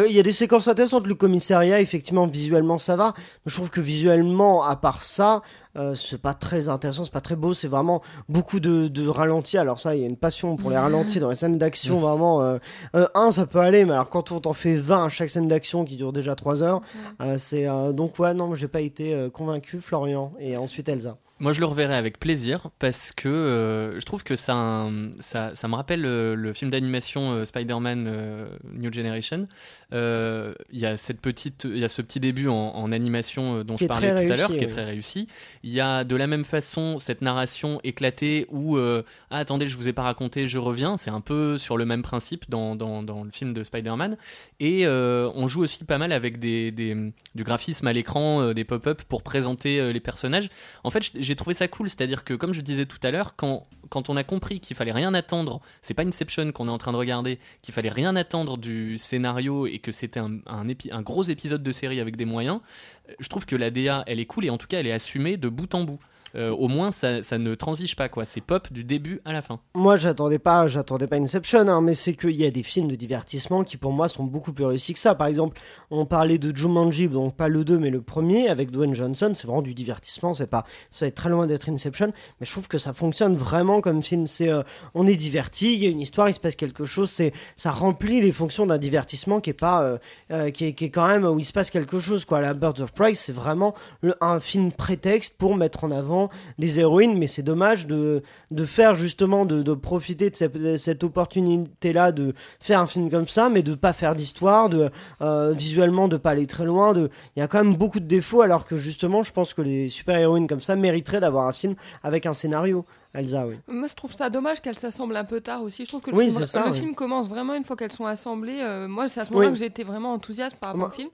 il 0.08 0.12
y 0.12 0.20
a 0.20 0.24
des 0.24 0.32
séquences 0.32 0.68
intéressantes, 0.68 1.08
le 1.08 1.16
commissariat, 1.16 1.80
effectivement, 1.80 2.28
visuellement 2.28 2.78
ça 2.78 2.96
va, 2.96 3.14
mais 3.18 3.52
je 3.52 3.56
trouve 3.56 3.70
que 3.70 3.80
visuellement, 3.80 4.64
à 4.64 4.76
part 4.76 5.02
ça, 5.02 5.42
euh, 5.78 5.94
c'est 5.94 6.22
pas 6.22 6.34
très 6.34 6.70
intéressant, 6.70 7.06
c'est 7.06 7.14
pas 7.14 7.22
très 7.22 7.36
beau, 7.36 7.54
c'est 7.54 7.68
vraiment 7.68 8.02
beaucoup 8.28 8.60
de, 8.60 8.88
de 8.88 9.08
ralentis. 9.08 9.58
Alors 9.58 9.80
ça, 9.80 9.96
il 9.96 10.02
y 10.02 10.04
a 10.04 10.08
une 10.08 10.18
passion 10.18 10.58
pour 10.58 10.72
les 10.72 10.78
ralentis 10.78 11.20
dans 11.20 11.30
les 11.30 11.36
scènes 11.36 11.58
d'action, 11.58 12.00
vraiment. 12.00 12.42
Euh, 12.42 12.58
euh, 12.96 13.08
un, 13.16 13.32
ça 13.32 13.46
peut 13.46 13.60
aller, 13.60 13.86
mais 13.86 13.94
alors 13.94 14.10
quand 14.10 14.32
on 14.32 14.40
t'en 14.42 14.54
fait 14.54 14.76
20 14.76 15.06
à 15.06 15.10
chaque 15.10 15.30
scène 15.30 15.48
d'action 15.48 15.86
qui 15.86 15.96
dure 15.96 16.12
déjà 16.12 16.36
3 16.36 16.64
heures, 16.64 16.82
euh, 17.22 17.38
c'est 17.38 17.66
donc 17.94 18.20
ouais, 18.20 18.34
non, 18.34 18.56
j'ai 18.56 18.68
pas 18.68 18.82
été 18.82 19.30
convaincu, 19.34 19.80
Florian, 19.80 20.34
et 20.40 20.58
ensuite 20.58 20.90
Elsa. 20.90 21.18
Moi, 21.40 21.54
je 21.54 21.60
le 21.60 21.68
reverrai 21.68 21.96
avec 21.96 22.20
plaisir 22.20 22.70
parce 22.80 23.12
que 23.12 23.28
euh, 23.30 24.00
je 24.00 24.06
trouve 24.06 24.24
que 24.24 24.36
ça, 24.36 24.56
un- 24.56 25.12
ça, 25.20 25.52
ça 25.54 25.68
me 25.68 25.76
rappelle 25.76 26.04
euh, 26.06 26.36
le 26.36 26.52
film 26.52 26.72
d'animation 26.72 27.32
euh, 27.34 27.46
Spider-Man 27.46 28.06
euh, 28.08 28.48
New 28.74 28.92
Generation. 28.92 29.48
Il 29.92 30.80
y 30.80 30.86
a 30.86 30.98
cette 30.98 31.22
petite, 31.22 31.66
il 31.70 31.78
y 31.78 31.84
a 31.84 31.88
ce 31.90 32.02
petit 32.02 32.20
début 32.20 32.48
en, 32.48 32.56
en 32.56 32.92
animation 32.92 33.64
dont 33.64 33.76
Qui 33.76 33.84
je 33.86 33.88
parlais 33.90 34.08
tout 34.28 34.34
à 34.34 34.36
l'heure, 34.36 34.50
qui 34.58 34.64
est 34.64 34.68
très 34.68 34.84
réussi. 34.86 35.28
Il 35.64 35.72
y 35.72 35.80
a 35.80 36.04
de 36.04 36.16
la 36.16 36.28
même 36.28 36.44
façon 36.44 36.98
cette 37.00 37.22
narration 37.22 37.80
éclatée 37.84 38.48
où 38.50 38.78
ah, 38.78 39.04
attendez, 39.30 39.68
je 39.68 39.78
vous 39.78 39.88
ai 39.88 39.94
pas 39.94 40.04
raconté, 40.04 40.48
je 40.48 40.58
reviens. 40.60 40.98
C'est 40.98 41.12
un 41.12 41.22
peu 41.22 41.58
sur 41.58 41.78
le 41.78 41.86
même 41.86 42.02
principe 42.02 42.50
dans, 42.50 42.76
dans, 42.76 43.04
dans 43.04 43.24
le 43.24 43.30
film 43.32 43.54
de 43.54 43.64
Spider-Man. 43.64 44.18
Et 44.60 44.88
on 44.88 45.48
joue 45.48 45.62
aussi 45.62 45.84
pas 45.86 45.98
mal 46.00 46.12
avec 46.12 46.40
des, 46.40 46.72
des- 46.72 47.12
du 47.36 47.44
graphisme 47.44 47.86
à 47.88 47.94
l'écran, 47.94 48.54
des 48.54 48.64
pop-up 48.64 49.02
pour 49.08 49.22
présenter 49.24 49.94
les 49.94 50.00
personnages. 50.00 50.50
En 50.84 50.90
fait, 50.90 51.04
j'ai 51.28 51.36
trouvé 51.36 51.54
ça 51.54 51.68
cool, 51.68 51.90
c'est-à-dire 51.90 52.24
que 52.24 52.34
comme 52.34 52.54
je 52.54 52.62
disais 52.62 52.86
tout 52.86 53.00
à 53.04 53.12
l'heure, 53.12 53.36
quand, 53.36 53.68
on 53.92 54.16
a 54.16 54.24
compris 54.24 54.62
qu'il 54.62 54.78
fallait 54.78 54.94
rien 54.94 55.14
attendre, 55.14 55.60
c'est 55.82 55.94
pas 55.94 56.04
Inception 56.04 56.52
qu'on 56.54 56.68
est 56.68 56.72
en 56.72 56.78
train 56.78 56.94
de 56.94 56.98
regarder, 56.98 57.38
qu'il 57.62 57.74
fallait 57.74 57.90
rien 57.90 58.16
attendre 58.16 58.58
du 58.58 58.98
scénario 58.98 59.68
et 59.68 59.80
que 59.80 59.92
c'était 59.92 60.22
un, 60.22 60.40
un, 60.48 60.66
un 60.92 61.02
gros 61.02 61.24
épisode 61.24 61.62
de 61.62 61.72
série 61.74 62.00
avec 62.00 62.16
des 62.16 62.26
moyens, 62.26 62.62
euh, 63.10 63.14
je 63.20 63.28
trouve 63.28 63.46
que 63.46 63.58
la 63.58 63.72
DA, 63.72 64.04
elle 64.08 64.22
est 64.22 64.26
cool 64.26 64.46
et 64.46 64.50
en 64.50 64.58
tout 64.58 64.68
cas, 64.68 64.80
elle 64.80 64.88
est 64.88 64.94
assumée 64.94 65.36
de 65.36 65.50
bout 65.50 65.76
en 65.76 65.84
bout. 65.84 66.00
Euh, 66.36 66.52
au 66.52 66.68
moins, 66.68 66.92
ça, 66.92 67.24
ça 67.24 67.38
ne 67.38 67.56
transige 67.56 67.96
pas, 67.96 68.10
quoi. 68.10 68.26
C'est 68.26 68.42
pop 68.42 68.72
du 68.72 68.84
début 68.84 69.22
à 69.26 69.34
la 69.34 69.42
fin. 69.42 69.60
Moi, 69.76 69.96
j'attendais 69.96 70.40
pas, 70.40 70.68
j'attendais 70.68 71.08
pas 71.08 71.18
Inception, 71.18 71.68
hein, 71.68 71.82
mais 71.82 71.94
c'est 71.94 72.14
qu'il 72.14 72.36
y 72.36 72.46
a 72.46 72.52
des 72.52 72.64
films 72.64 72.88
de 72.88 72.96
divertissement 72.96 73.64
qui, 73.64 73.78
pour 73.78 73.92
moi, 73.92 74.10
sont 74.10 74.24
beaucoup 74.24 74.54
plus 74.54 74.66
réussis 74.66 74.94
que 74.94 75.00
ça. 75.00 75.16
Par 75.16 75.28
exemple, 75.28 75.60
on 75.92 76.06
parlait 76.06 76.38
de 76.38 76.56
Jumanji, 76.56 77.08
donc 77.08 77.36
pas 77.36 77.48
le 77.48 77.64
2, 77.64 77.78
mais 77.78 77.90
le 77.90 78.02
premier, 78.02 78.50
avec 78.50 78.72
Dwayne 78.72 78.94
Johnson, 78.94 79.32
c'est 79.36 79.48
vraiment 79.48 79.62
du 79.62 79.74
divertissement, 79.74 80.34
c'est 80.34 80.48
pas, 80.48 80.66
ça 80.92 81.06
va 81.06 81.08
être 81.08 81.16
très 81.16 81.30
loin 81.30 81.48
d'être 81.48 81.70
Inception, 81.70 82.08
mais 82.40 82.46
je 82.46 82.52
trouve 82.52 82.68
que 82.68 82.78
ça 82.78 82.94
fonctionne 82.94 83.36
vraiment 83.36 83.82
comme 83.82 84.04
film. 84.04 84.28
C'est, 84.28 84.50
euh, 84.50 84.64
on 84.94 85.08
est 85.08 85.16
diverti, 85.16 85.74
il 85.74 85.84
y 85.84 85.88
a 85.88 85.90
une 85.90 86.02
histoire, 86.02 86.30
il 86.30 86.34
se 86.34 86.40
passe 86.40 86.56
quelque 86.56 86.86
chose, 86.86 87.10
c'est, 87.10 87.34
ça 87.56 87.72
remplit 87.72 88.22
les 88.22 88.32
fonctions 88.32 88.66
d'un 88.66 88.78
divertissement 88.78 89.40
qui 89.40 89.52
est 89.52 89.54
pas, 89.54 89.98
euh, 90.32 90.52
qui, 90.52 90.66
est, 90.66 90.74
qui 90.74 90.86
est 90.86 90.90
quand 90.90 91.08
même 91.08 91.26
où 91.26 91.40
il 91.40 91.46
se 91.46 91.54
passe 91.54 91.70
quelque 91.70 92.00
chose, 92.00 92.26
quoi. 92.26 92.42
La 92.42 92.54
Birds 92.54 92.82
of 92.82 92.94
Prey, 92.94 93.14
c'est 93.14 93.34
vraiment 93.34 93.74
un 94.22 94.40
film 94.40 94.72
prétexte 94.72 95.38
pour 95.38 95.56
mettre 95.56 95.84
en 95.84 95.92
avant 95.92 96.17
des 96.58 96.80
héroïnes, 96.80 97.18
mais 97.18 97.28
c'est 97.28 97.44
dommage 97.44 97.88
de, 97.88 98.22
faire 98.66 98.96
justement, 98.96 99.46
de, 99.46 99.74
profiter 99.74 100.30
de 100.30 100.76
cette, 100.76 101.04
opportunité-là 101.04 102.12
de 102.12 102.34
faire 102.60 102.82
un 102.82 102.88
film 102.88 103.10
comme 103.10 103.28
ça, 103.28 103.50
mais 103.50 103.62
de 103.62 103.76
pas 103.76 103.94
faire 103.94 104.16
d'histoire, 104.16 104.70
de 104.70 104.90
euh, 105.22 105.54
visuellement 105.54 106.08
de 106.08 106.18
pas 106.18 106.32
aller 106.32 106.48
très 106.48 106.66
loin. 106.66 106.94
Il 106.96 107.40
y 107.40 107.42
a 107.42 107.48
quand 107.48 107.64
même 107.64 107.76
beaucoup 107.76 108.00
de 108.00 108.06
défauts, 108.06 108.42
alors 108.42 108.66
que 108.66 108.76
justement, 108.76 109.24
je 109.24 109.32
pense 109.32 109.54
que 109.54 109.62
les 109.62 109.90
super-héroïnes 109.90 110.48
comme 110.48 110.62
ça 110.62 110.76
mériteraient 110.76 111.20
d'avoir 111.20 111.48
un 111.48 111.54
film 111.54 111.76
avec 112.04 112.26
un 112.26 112.34
scénario. 112.34 112.86
Elsa, 113.14 113.48
oui. 113.48 113.56
Moi, 113.68 113.88
je 113.88 113.96
trouve 113.96 114.14
ça 114.14 114.30
dommage 114.30 114.62
qu'elles 114.62 114.78
s'assemblent 114.78 115.16
un 115.16 115.24
peu 115.24 115.40
tard 115.42 115.64
aussi. 115.64 115.84
Je 115.86 115.90
trouve 115.90 116.02
que 116.02 116.12
le, 116.12 116.18
Oui, 116.18 116.26
film, 116.30 116.38
c'est 116.40 116.46
ça, 116.46 116.66
le 116.66 116.72
oui. 116.72 116.78
film 116.78 116.94
commence 116.96 117.28
vraiment 117.28 117.56
une 117.56 117.64
fois 117.64 117.76
qu'elles 117.76 117.92
sont 117.92 118.06
assemblées. 118.06 118.60
Euh, 118.60 118.88
moi, 118.88 119.08
c'est 119.08 119.22
à 119.22 119.26
ce 119.26 119.30
moment-là 119.32 119.48
Oui. 119.48 119.54
que 119.54 119.60
j'ai 119.60 119.66
été 119.66 119.84
vraiment 119.84 120.14
enthousiaste 120.14 120.58
par 120.58 120.74
rapport 120.74 120.90
au 120.90 120.92
film. 120.92 121.10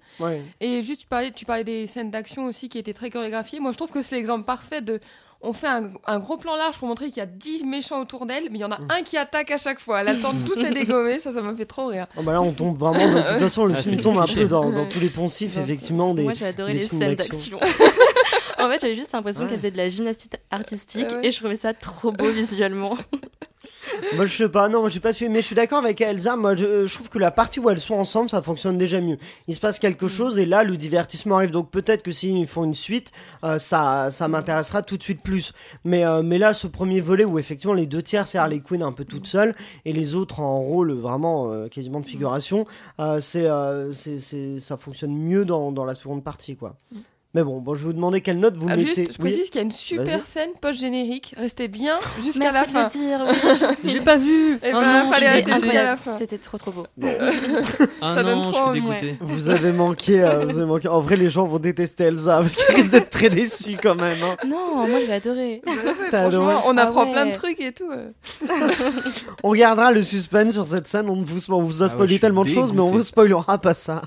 Et 0.59 0.83
juste, 0.83 1.01
tu 1.01 1.07
parlais, 1.07 1.31
tu 1.31 1.45
parlais 1.45 1.63
des 1.63 1.87
scènes 1.87 2.11
d'action 2.11 2.45
aussi 2.45 2.67
qui 2.69 2.77
étaient 2.77 2.93
très 2.93 3.09
chorégraphiées. 3.09 3.59
Moi, 3.59 3.71
je 3.71 3.77
trouve 3.77 3.91
que 3.91 4.01
c'est 4.01 4.15
l'exemple 4.15 4.43
parfait 4.45 4.81
de. 4.81 4.99
On 5.45 5.51
fait 5.51 5.67
un, 5.67 5.91
un 6.07 6.19
gros 6.19 6.37
plan 6.37 6.55
large 6.55 6.77
pour 6.79 6.87
montrer 6.87 7.07
qu'il 7.07 7.17
y 7.17 7.21
a 7.21 7.25
10 7.25 7.65
méchants 7.65 7.99
autour 7.99 8.25
d'elle, 8.25 8.45
mais 8.49 8.59
il 8.59 8.61
y 8.61 8.65
en 8.65 8.71
a 8.71 8.79
un 8.89 9.03
qui 9.03 9.17
attaque 9.17 9.51
à 9.51 9.57
chaque 9.57 9.77
fois. 9.79 9.99
Elle 9.99 10.07
attend 10.07 10.33
tous 10.45 10.57
les 10.57 10.71
dégommer. 10.73 11.19
Ça, 11.19 11.31
ça 11.31 11.41
m'a 11.41 11.53
fait 11.53 11.65
trop 11.65 11.87
rire. 11.87 12.07
Oh, 12.17 12.21
bah 12.23 12.31
là, 12.31 12.41
on 12.41 12.53
tombe 12.53 12.77
vraiment. 12.77 12.99
Dans... 12.99 13.21
De 13.23 13.27
toute 13.27 13.39
façon, 13.39 13.65
le 13.65 13.75
Ah, 13.77 13.81
film 13.81 13.99
tombe 13.99 14.19
un 14.19 14.25
peu 14.25 14.45
dans, 14.45 14.69
dans 14.71 14.85
tous 14.85 15.01
les 15.01 15.09
poncifs, 15.09 15.57
effectivement. 15.57 16.13
Des... 16.13 16.23
Moi, 16.23 16.33
j'ai 16.33 16.45
adoré 16.45 16.71
des 16.71 16.79
les 16.79 16.85
scènes 16.85 17.15
d'action. 17.15 17.59
en 18.65 18.69
fait, 18.69 18.79
j'avais 18.79 18.95
juste 18.95 19.11
l'impression 19.13 19.43
Ouais. 19.43 19.49
qu'elle 19.49 19.57
faisait 19.59 19.71
de 19.71 19.77
la 19.77 19.89
gymnastique 19.89 20.33
artistique 20.51 21.09
ouais. 21.09 21.27
et 21.27 21.31
je 21.31 21.39
trouvais 21.39 21.57
ça 21.57 21.73
trop 21.73 22.11
beau 22.11 22.29
visuellement. 22.29 22.97
Moi, 24.15 24.25
je 24.27 24.35
sais 24.37 24.49
pas, 24.49 24.69
non, 24.69 24.87
j'ai 24.87 24.99
pas 25.01 25.11
suivi, 25.13 25.31
mais 25.31 25.41
je 25.41 25.47
suis 25.47 25.55
d'accord 25.55 25.79
avec 25.79 25.99
Elsa. 25.99 26.35
Moi, 26.37 26.55
je, 26.55 26.85
je 26.85 26.93
trouve 26.95 27.09
que 27.09 27.19
la 27.19 27.31
partie 27.31 27.59
où 27.59 27.69
elles 27.69 27.79
sont 27.81 27.95
ensemble, 27.95 28.29
ça 28.29 28.41
fonctionne 28.41 28.77
déjà 28.77 29.01
mieux. 29.01 29.17
Il 29.47 29.53
se 29.53 29.59
passe 29.59 29.77
quelque 29.77 30.07
chose 30.07 30.39
et 30.39 30.45
là, 30.45 30.63
le 30.63 30.77
divertissement 30.77 31.35
arrive. 31.37 31.49
Donc, 31.49 31.69
peut-être 31.69 32.01
que 32.01 32.11
s'ils 32.11 32.47
font 32.47 32.63
une 32.63 32.73
suite, 32.75 33.11
euh, 33.43 33.57
ça, 33.59 34.09
ça 34.09 34.27
m'intéressera 34.29 34.83
tout 34.83 34.97
de 34.97 35.03
suite 35.03 35.21
plus. 35.21 35.51
Mais, 35.83 36.05
euh, 36.05 36.23
mais 36.23 36.37
là, 36.37 36.53
ce 36.53 36.67
premier 36.67 37.01
volet 37.01 37.25
où 37.25 37.39
effectivement 37.39 37.73
les 37.73 37.85
deux 37.87 38.01
tiers, 38.01 38.25
c'est 38.25 38.37
Harley 38.37 38.59
Quinn 38.61 38.83
un 38.83 38.93
peu 38.93 39.03
toute 39.05 39.27
seule 39.27 39.53
et 39.85 39.91
les 39.93 40.15
autres 40.15 40.39
en 40.39 40.59
rôle 40.61 40.93
vraiment 40.93 41.51
euh, 41.51 41.67
quasiment 41.67 41.99
de 41.99 42.05
figuration, 42.05 42.65
c'est, 43.19 43.47
c'est- 43.91 44.59
ça 44.59 44.77
fonctionne 44.77 45.15
mieux 45.15 45.45
dans, 45.45 45.71
dans 45.71 45.85
la 45.85 45.95
seconde 45.95 46.23
partie, 46.23 46.55
quoi. 46.55 46.75
Mais 47.35 47.43
bon, 47.43 47.59
bon, 47.61 47.73
je 47.73 47.79
vais 47.79 47.85
vous 47.87 47.93
demander 47.93 48.21
quelle 48.21 48.39
note 48.39 48.55
vous 48.55 48.67
Ah, 48.69 48.75
mettez. 48.75 49.05
juste, 49.05 49.13
je 49.13 49.17
précise 49.17 49.45
qu'il 49.49 49.55
y 49.55 49.59
a 49.59 49.63
une 49.63 49.71
super 49.71 50.23
scène 50.23 50.51
post-générique. 50.61 51.33
Restez 51.35 51.67
bien 51.67 51.95
jusqu'à 52.23 52.51
la 52.51 52.63
Merci 52.67 52.67
de 52.67 52.77
fin. 52.77 52.83
le 52.83 52.89
dire. 52.89 53.25
oui. 53.83 53.89
J'ai 53.91 54.01
pas 54.01 54.17
vu. 54.17 54.59
Eh 54.63 54.69
Oh 54.71 54.79
ben, 54.79 55.03
non, 55.05 55.11
fallait 55.11 55.25
je 55.25 55.31
suis 55.41 55.51
rester 55.51 55.63
jusqu'à 55.65 55.83
la 55.83 55.97
fin. 55.97 56.13
C'était 56.13 56.37
trop 56.37 56.57
trop 56.59 56.71
beau. 56.71 56.85
Ah 58.01 58.13
Ça 58.15 58.23
donne 58.23 58.35
non, 58.35 58.43
je 58.43 58.49
trop 58.49 58.53
suis 58.53 58.61
envie, 58.63 58.81
dégoûté. 58.81 59.17
Vous 59.21 59.49
avez 59.49 59.71
manqué, 59.71 60.21
euh, 60.23 60.45
vous 60.45 60.57
avez 60.59 60.67
manqué. 60.67 60.87
En 60.87 60.99
vrai, 61.01 61.15
les 61.15 61.29
gens 61.29 61.47
vont 61.47 61.57
détester 61.57 62.03
Elsa 62.03 62.37
parce 62.37 62.55
qu'ils 62.55 62.75
risquent 62.75 62.91
d'être 62.91 63.09
très 63.09 63.31
déçus 63.31 63.77
quand 63.81 63.95
même. 63.95 64.17
hein. 64.23 64.35
Non, 64.45 64.87
moi 64.87 64.99
j'ai 65.03 65.13
adoré. 65.13 65.61
Franchement, 66.09 66.19
adoré? 66.27 66.55
on 66.67 66.77
Ah 66.77 66.81
apprend 66.83 67.05
ouais. 67.05 67.11
plein 67.13 67.25
de 67.25 67.31
trucs 67.33 67.59
et 67.61 67.71
tout. 67.71 67.89
euh. 67.91 68.09
On 69.43 69.53
gardera 69.53 69.91
le 69.91 70.01
suspense 70.03 70.53
sur 70.53 70.67
cette 70.67 70.87
scène. 70.87 71.09
On, 71.09 71.15
ne 71.15 71.25
vous, 71.25 71.51
on 71.51 71.61
vous 71.61 71.81
a 71.81 71.85
Ah 71.85 71.87
ouais, 71.87 71.89
spoilé 71.93 72.07
je 72.09 72.13
suis 72.13 72.21
tellement 72.21 72.43
de 72.43 72.49
choses, 72.49 72.73
mais 72.73 72.81
on 72.81 72.85
vous 72.85 73.03
spoilera 73.03 73.57
pas 73.57 73.73
ça. 73.73 74.03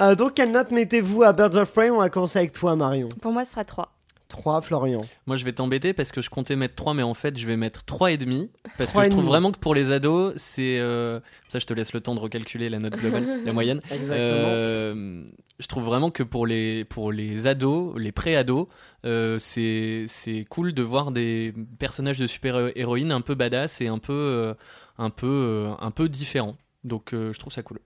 Euh, 0.00 0.14
donc, 0.14 0.34
quelle 0.34 0.50
note 0.50 0.70
mettez-vous 0.70 1.22
à 1.22 1.32
Birds 1.32 1.56
of 1.56 1.72
Prey 1.72 1.90
On 1.90 1.98
va 1.98 2.08
commencer 2.08 2.38
avec 2.38 2.52
toi, 2.54 2.76
Marion. 2.76 3.08
Pour 3.20 3.32
moi, 3.32 3.44
ce 3.44 3.52
sera 3.52 3.64
3. 3.64 3.90
3, 4.28 4.62
Florian. 4.62 5.00
Moi, 5.26 5.36
je 5.36 5.44
vais 5.44 5.52
t'embêter 5.52 5.92
parce 5.92 6.10
que 6.10 6.20
je 6.20 6.28
comptais 6.30 6.56
mettre 6.56 6.74
3, 6.74 6.94
mais 6.94 7.02
en 7.04 7.14
fait, 7.14 7.38
je 7.38 7.46
vais 7.46 7.56
mettre 7.56 7.82
3,5. 7.84 8.48
Parce 8.78 8.92
que 8.92 9.02
je 9.04 9.08
trouve 9.10 9.24
vraiment 9.26 9.52
que 9.52 9.58
pour 9.58 9.74
les 9.74 9.92
ados, 9.92 10.32
c'est. 10.36 10.78
euh, 10.80 11.20
Ça, 11.48 11.58
je 11.60 11.66
te 11.66 11.74
laisse 11.74 11.92
le 11.92 12.00
temps 12.00 12.14
de 12.16 12.20
recalculer 12.20 12.68
la 12.68 12.78
note 12.80 12.94
globale, 12.96 13.44
la 13.44 13.52
moyenne. 13.58 13.80
Exactement. 13.92 14.18
Euh, 14.18 15.24
je 15.60 15.66
trouve 15.68 15.84
vraiment 15.84 16.10
que 16.10 16.24
pour 16.24 16.46
les, 16.48 16.84
pour 16.84 17.12
les 17.12 17.46
ados, 17.46 17.94
les 17.96 18.10
pré-ados, 18.10 18.66
euh, 19.04 19.38
c'est 19.38 20.06
c'est 20.08 20.44
cool 20.48 20.72
de 20.72 20.82
voir 20.82 21.12
des 21.12 21.54
personnages 21.78 22.18
de 22.18 22.26
super-héroïnes 22.26 23.12
un 23.12 23.20
peu 23.20 23.36
badass 23.36 23.80
et 23.82 23.86
un 23.86 23.98
peu, 23.98 24.12
euh, 24.12 24.54
un 24.98 25.10
peu, 25.10 25.28
euh, 25.28 25.68
un 25.80 25.92
peu 25.92 26.08
différents. 26.08 26.56
Donc, 26.82 27.12
euh, 27.12 27.32
je 27.32 27.38
trouve 27.38 27.52
ça 27.52 27.62
cool. 27.62 27.78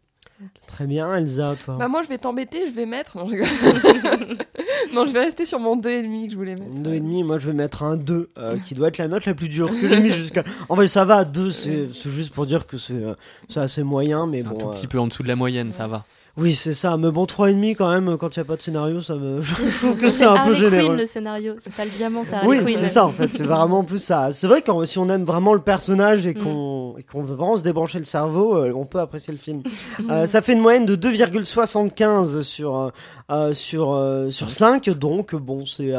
Très 0.67 0.87
bien, 0.87 1.15
Elsa, 1.15 1.55
toi. 1.65 1.77
Bah 1.79 1.89
moi 1.89 2.03
je 2.03 2.09
vais 2.09 2.19
t'embêter, 2.19 2.67
je 2.67 2.73
vais 2.73 2.87
mettre. 2.87 3.19
Non, 3.19 3.27
je, 3.27 3.33
rigole. 3.33 4.39
non, 4.95 5.07
je 5.07 5.13
vais 5.13 5.25
rester 5.25 5.45
sur 5.45 5.59
mon 5.59 5.77
2,5 5.77 6.27
que 6.27 6.33
je 6.33 6.37
voulais 6.37 6.55
mettre. 6.55 6.71
2,5, 6.71 7.25
moi 7.25 7.39
je 7.39 7.49
vais 7.49 7.55
mettre 7.55 7.83
un 7.83 7.97
2, 7.97 8.31
euh, 8.39 8.57
qui 8.65 8.75
doit 8.75 8.89
être 8.89 8.99
la 8.99 9.09
note 9.09 9.25
la 9.27 9.35
plus 9.35 9.49
dure 9.49 9.69
que 9.69 9.89
j'ai 9.89 10.01
mis 10.01 10.11
jusqu'à. 10.11 10.45
En 10.69 10.77
vrai, 10.77 10.87
ça 10.87 11.05
va, 11.05 11.25
2, 11.25 11.51
c'est 11.51 11.89
c'est 11.93 12.11
juste 12.11 12.33
pour 12.33 12.47
dire 12.47 12.67
que 12.67 12.79
c'est 12.79 12.95
euh, 12.95 13.15
assez 13.57 13.83
moyen, 13.83 14.27
mais 14.27 14.39
C'est 14.39 14.49
bon. 14.49 14.55
un 14.55 14.59
tout 14.59 14.69
euh, 14.69 14.73
petit 14.73 14.87
peu 14.87 14.99
en 14.99 15.09
dessous 15.09 15.23
de 15.23 15.29
la 15.29 15.37
moyenne, 15.37 15.73
ça 15.73 15.89
va. 15.89 16.05
Oui, 16.39 16.55
c'est 16.55 16.75
ça, 16.75 16.97
mais 16.97 17.11
bon, 17.11 17.25
3,5 17.25 17.75
quand 17.77 17.91
même, 17.91 18.17
quand 18.17 18.35
il 18.37 18.39
n'y 18.39 18.43
a 18.43 18.45
pas 18.45 18.57
de 18.57 18.63
scénario, 18.63 19.03
ça 19.03 19.15
me. 19.17 19.41
Je 19.43 19.55
trouve 19.79 19.97
que 19.97 20.09
c'est 20.09 20.25
un 20.25 20.47
peu 20.47 20.55
généreux. 20.55 20.87
Quinn 20.89 20.97
le 20.97 21.07
scénario, 21.07 21.55
c'est 21.61 21.75
pas 21.75 21.85
le 21.85 21.91
diamant, 21.91 22.23
c'est 22.25 22.35
Harley 22.35 22.63
Oui, 22.65 22.75
c'est 22.79 22.89
ça 22.89 23.05
en 23.05 23.11
fait, 23.11 23.29
c'est 23.33 23.43
vraiment 23.43 23.85
plus 23.85 23.99
ça. 23.99 24.31
C'est 24.31 24.47
vrai 24.47 24.63
que 24.63 24.85
si 24.85 24.99
on 24.99 25.09
aime 25.11 25.25
vraiment 25.25 25.53
le 25.55 25.61
personnage 25.61 26.27
et 26.27 26.35
Mm. 26.39 27.03
qu'on 27.11 27.23
veut 27.23 27.35
vraiment 27.35 27.57
se 27.57 27.63
débrancher 27.63 27.99
le 27.99 28.05
cerveau, 28.05 28.57
euh, 28.57 28.73
on 28.75 28.87
peut 28.87 29.01
apprécier 29.01 29.33
le 29.33 29.39
film. 29.39 29.63
Euh, 30.11 30.27
ça 30.27 30.41
fait 30.43 30.53
une 30.53 30.61
moyenne 30.61 30.87
de 30.87 30.95
2,75 30.97 32.43
sur, 32.43 32.93
euh, 33.31 33.53
sur, 33.53 34.01
sur 34.31 34.51
5, 34.51 34.89
donc 34.91 35.35
bon, 35.35 35.65
c'est 35.67 35.93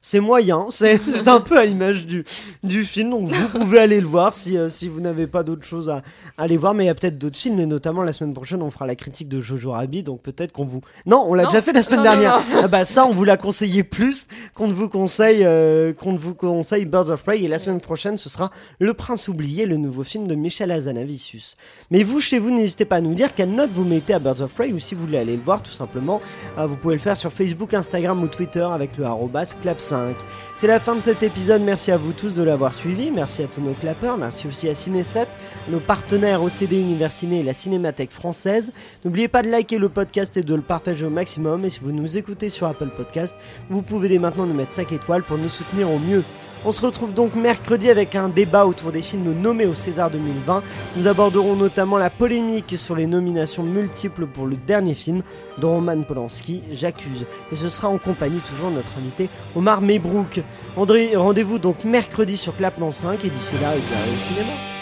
c'est 0.00 0.20
moyen, 0.20 0.66
c'est 0.70 1.28
un 1.28 1.40
peu 1.40 1.58
à 1.58 1.64
l'image 1.64 2.06
du, 2.06 2.24
du 2.62 2.84
film, 2.84 3.10
donc 3.10 3.30
vous 3.30 3.58
pouvez 3.60 3.78
aller 3.78 4.00
le 4.00 4.06
voir 4.06 4.34
si, 4.34 4.56
si 4.68 4.88
vous 4.88 5.00
n'avez 5.00 5.26
pas 5.26 5.42
d'autres 5.44 5.64
choses 5.64 5.88
à, 5.88 6.02
à 6.36 6.42
aller 6.42 6.56
voir, 6.56 6.74
mais 6.74 6.84
il 6.84 6.86
y 6.88 6.90
a 6.90 6.94
peut-être 6.94 7.18
d'autres 7.18 7.38
films, 7.38 7.60
et 7.60 7.66
notamment 7.66 8.02
la 8.02 8.12
semaine 8.12 8.34
prochaine, 8.34 8.62
on 8.62 8.70
fera 8.70 8.86
la 8.86 8.96
critique 8.96 9.28
de 9.28 9.40
Jojo 9.40 9.73
Rabbit, 9.74 10.02
donc 10.02 10.20
peut-être 10.22 10.52
qu'on 10.52 10.64
vous... 10.64 10.80
Non, 11.06 11.24
on 11.28 11.34
l'a 11.34 11.44
déjà 11.46 11.60
fait 11.62 11.72
la 11.72 11.82
semaine 11.82 11.98
Non, 11.98 12.04
dernière. 12.04 12.38
non. 12.52 12.60
Ah 12.64 12.68
bah 12.68 12.84
ça, 12.84 13.06
on 13.06 13.12
vous 13.12 13.24
l'a 13.24 13.36
conseillé 13.36 13.84
plus 13.84 14.28
qu'on 14.54 14.68
ne 14.68 14.72
vous 14.72 14.88
conseille, 14.88 15.44
euh, 15.44 15.92
qu'on 15.92 16.12
ne 16.12 16.18
vous 16.18 16.34
conseille 16.34 16.84
Birds 16.86 17.10
of 17.10 17.22
Prey. 17.22 17.42
Et 17.42 17.48
la 17.48 17.58
semaine 17.58 17.80
prochaine, 17.80 18.16
ce 18.16 18.28
sera 18.28 18.50
Le 18.78 18.94
Prince 18.94 19.28
oublié, 19.28 19.66
le 19.66 19.76
nouveau 19.76 20.02
film 20.02 20.26
de 20.26 20.34
Michel 20.34 20.70
Hazanavicius. 20.70 21.56
Mais 21.90 22.02
vous, 22.02 22.20
chez 22.20 22.38
vous, 22.38 22.50
n'hésitez 22.50 22.84
pas 22.84 22.96
à 22.96 23.00
nous 23.00 23.14
dire 23.14 23.34
quelle 23.34 23.50
note 23.50 23.70
vous 23.72 23.84
mettez 23.84 24.14
à 24.14 24.18
Birds 24.18 24.40
of 24.42 24.52
Prey 24.52 24.72
ou 24.72 24.78
si 24.78 24.94
vous 24.94 25.06
voulez 25.06 25.18
aller 25.18 25.36
le 25.36 25.42
voir, 25.42 25.62
tout 25.62 25.70
simplement. 25.72 26.20
euh, 26.58 26.66
vous 26.66 26.76
pouvez 26.76 26.94
le 26.94 27.00
faire 27.00 27.16
sur 27.16 27.32
Facebook, 27.32 27.74
Instagram 27.74 28.22
ou 28.22 28.28
Twitter 28.28 28.60
avec 28.70 28.96
le 28.96 29.04
arrobas 29.04 29.54
clap5. 29.62 30.14
C'est 30.56 30.66
la 30.68 30.78
fin 30.80 30.94
de 30.94 31.00
cet 31.00 31.22
épisode. 31.22 31.62
Merci 31.62 31.90
à 31.90 31.96
vous 31.96 32.12
tous 32.12 32.32
de 32.34 32.42
l'avoir 32.42 32.74
suivi. 32.74 33.10
Merci 33.10 33.42
à 33.42 33.46
tous 33.46 33.60
nos 33.60 33.72
clappeurs. 33.72 34.16
Merci 34.16 34.46
aussi 34.46 34.68
à 34.68 34.72
Ciné7, 34.72 35.26
nos 35.68 35.80
partenaires 35.80 36.42
OCD 36.42 36.78
Univers 36.78 37.10
Ciné 37.10 37.40
et 37.40 37.42
la 37.42 37.52
Cinémathèque 37.52 38.10
française. 38.12 38.70
N'oubliez 39.04 39.26
pas 39.28 39.42
de 39.42 39.48
liker 39.48 39.63
le 39.72 39.88
podcast 39.88 40.36
et 40.36 40.42
de 40.42 40.54
le 40.54 40.62
partager 40.62 41.06
au 41.06 41.10
maximum. 41.10 41.64
Et 41.64 41.70
si 41.70 41.80
vous 41.80 41.92
nous 41.92 42.16
écoutez 42.16 42.48
sur 42.48 42.66
Apple 42.66 42.90
Podcast, 42.94 43.36
vous 43.70 43.82
pouvez 43.82 44.08
dès 44.08 44.18
maintenant 44.18 44.46
nous 44.46 44.54
mettre 44.54 44.72
5 44.72 44.92
étoiles 44.92 45.22
pour 45.22 45.38
nous 45.38 45.48
soutenir 45.48 45.90
au 45.90 45.98
mieux. 45.98 46.22
On 46.66 46.72
se 46.72 46.80
retrouve 46.80 47.12
donc 47.12 47.34
mercredi 47.34 47.90
avec 47.90 48.14
un 48.14 48.30
débat 48.30 48.64
autour 48.64 48.90
des 48.90 49.02
films 49.02 49.34
nommés 49.38 49.66
au 49.66 49.74
César 49.74 50.10
2020. 50.10 50.62
Nous 50.96 51.06
aborderons 51.06 51.56
notamment 51.56 51.98
la 51.98 52.08
polémique 52.08 52.78
sur 52.78 52.96
les 52.96 53.06
nominations 53.06 53.62
multiples 53.62 54.26
pour 54.26 54.46
le 54.46 54.56
dernier 54.56 54.94
film 54.94 55.22
de 55.58 55.66
Roman 55.66 56.00
Polanski, 56.02 56.62
J'accuse. 56.72 57.26
Et 57.52 57.56
ce 57.56 57.68
sera 57.68 57.88
en 57.88 57.98
compagnie 57.98 58.40
toujours 58.40 58.70
de 58.70 58.76
notre 58.76 58.96
invité 58.98 59.28
Omar 59.54 59.82
Mebrook. 59.82 60.40
André, 60.76 61.14
rendez-vous 61.16 61.58
donc 61.58 61.84
mercredi 61.84 62.36
sur 62.36 62.56
Clapement 62.56 62.92
5 62.92 63.22
et 63.24 63.30
d'ici 63.30 63.54
là, 63.60 63.72
eh 63.74 63.78
au 63.78 64.34
cinéma. 64.34 64.73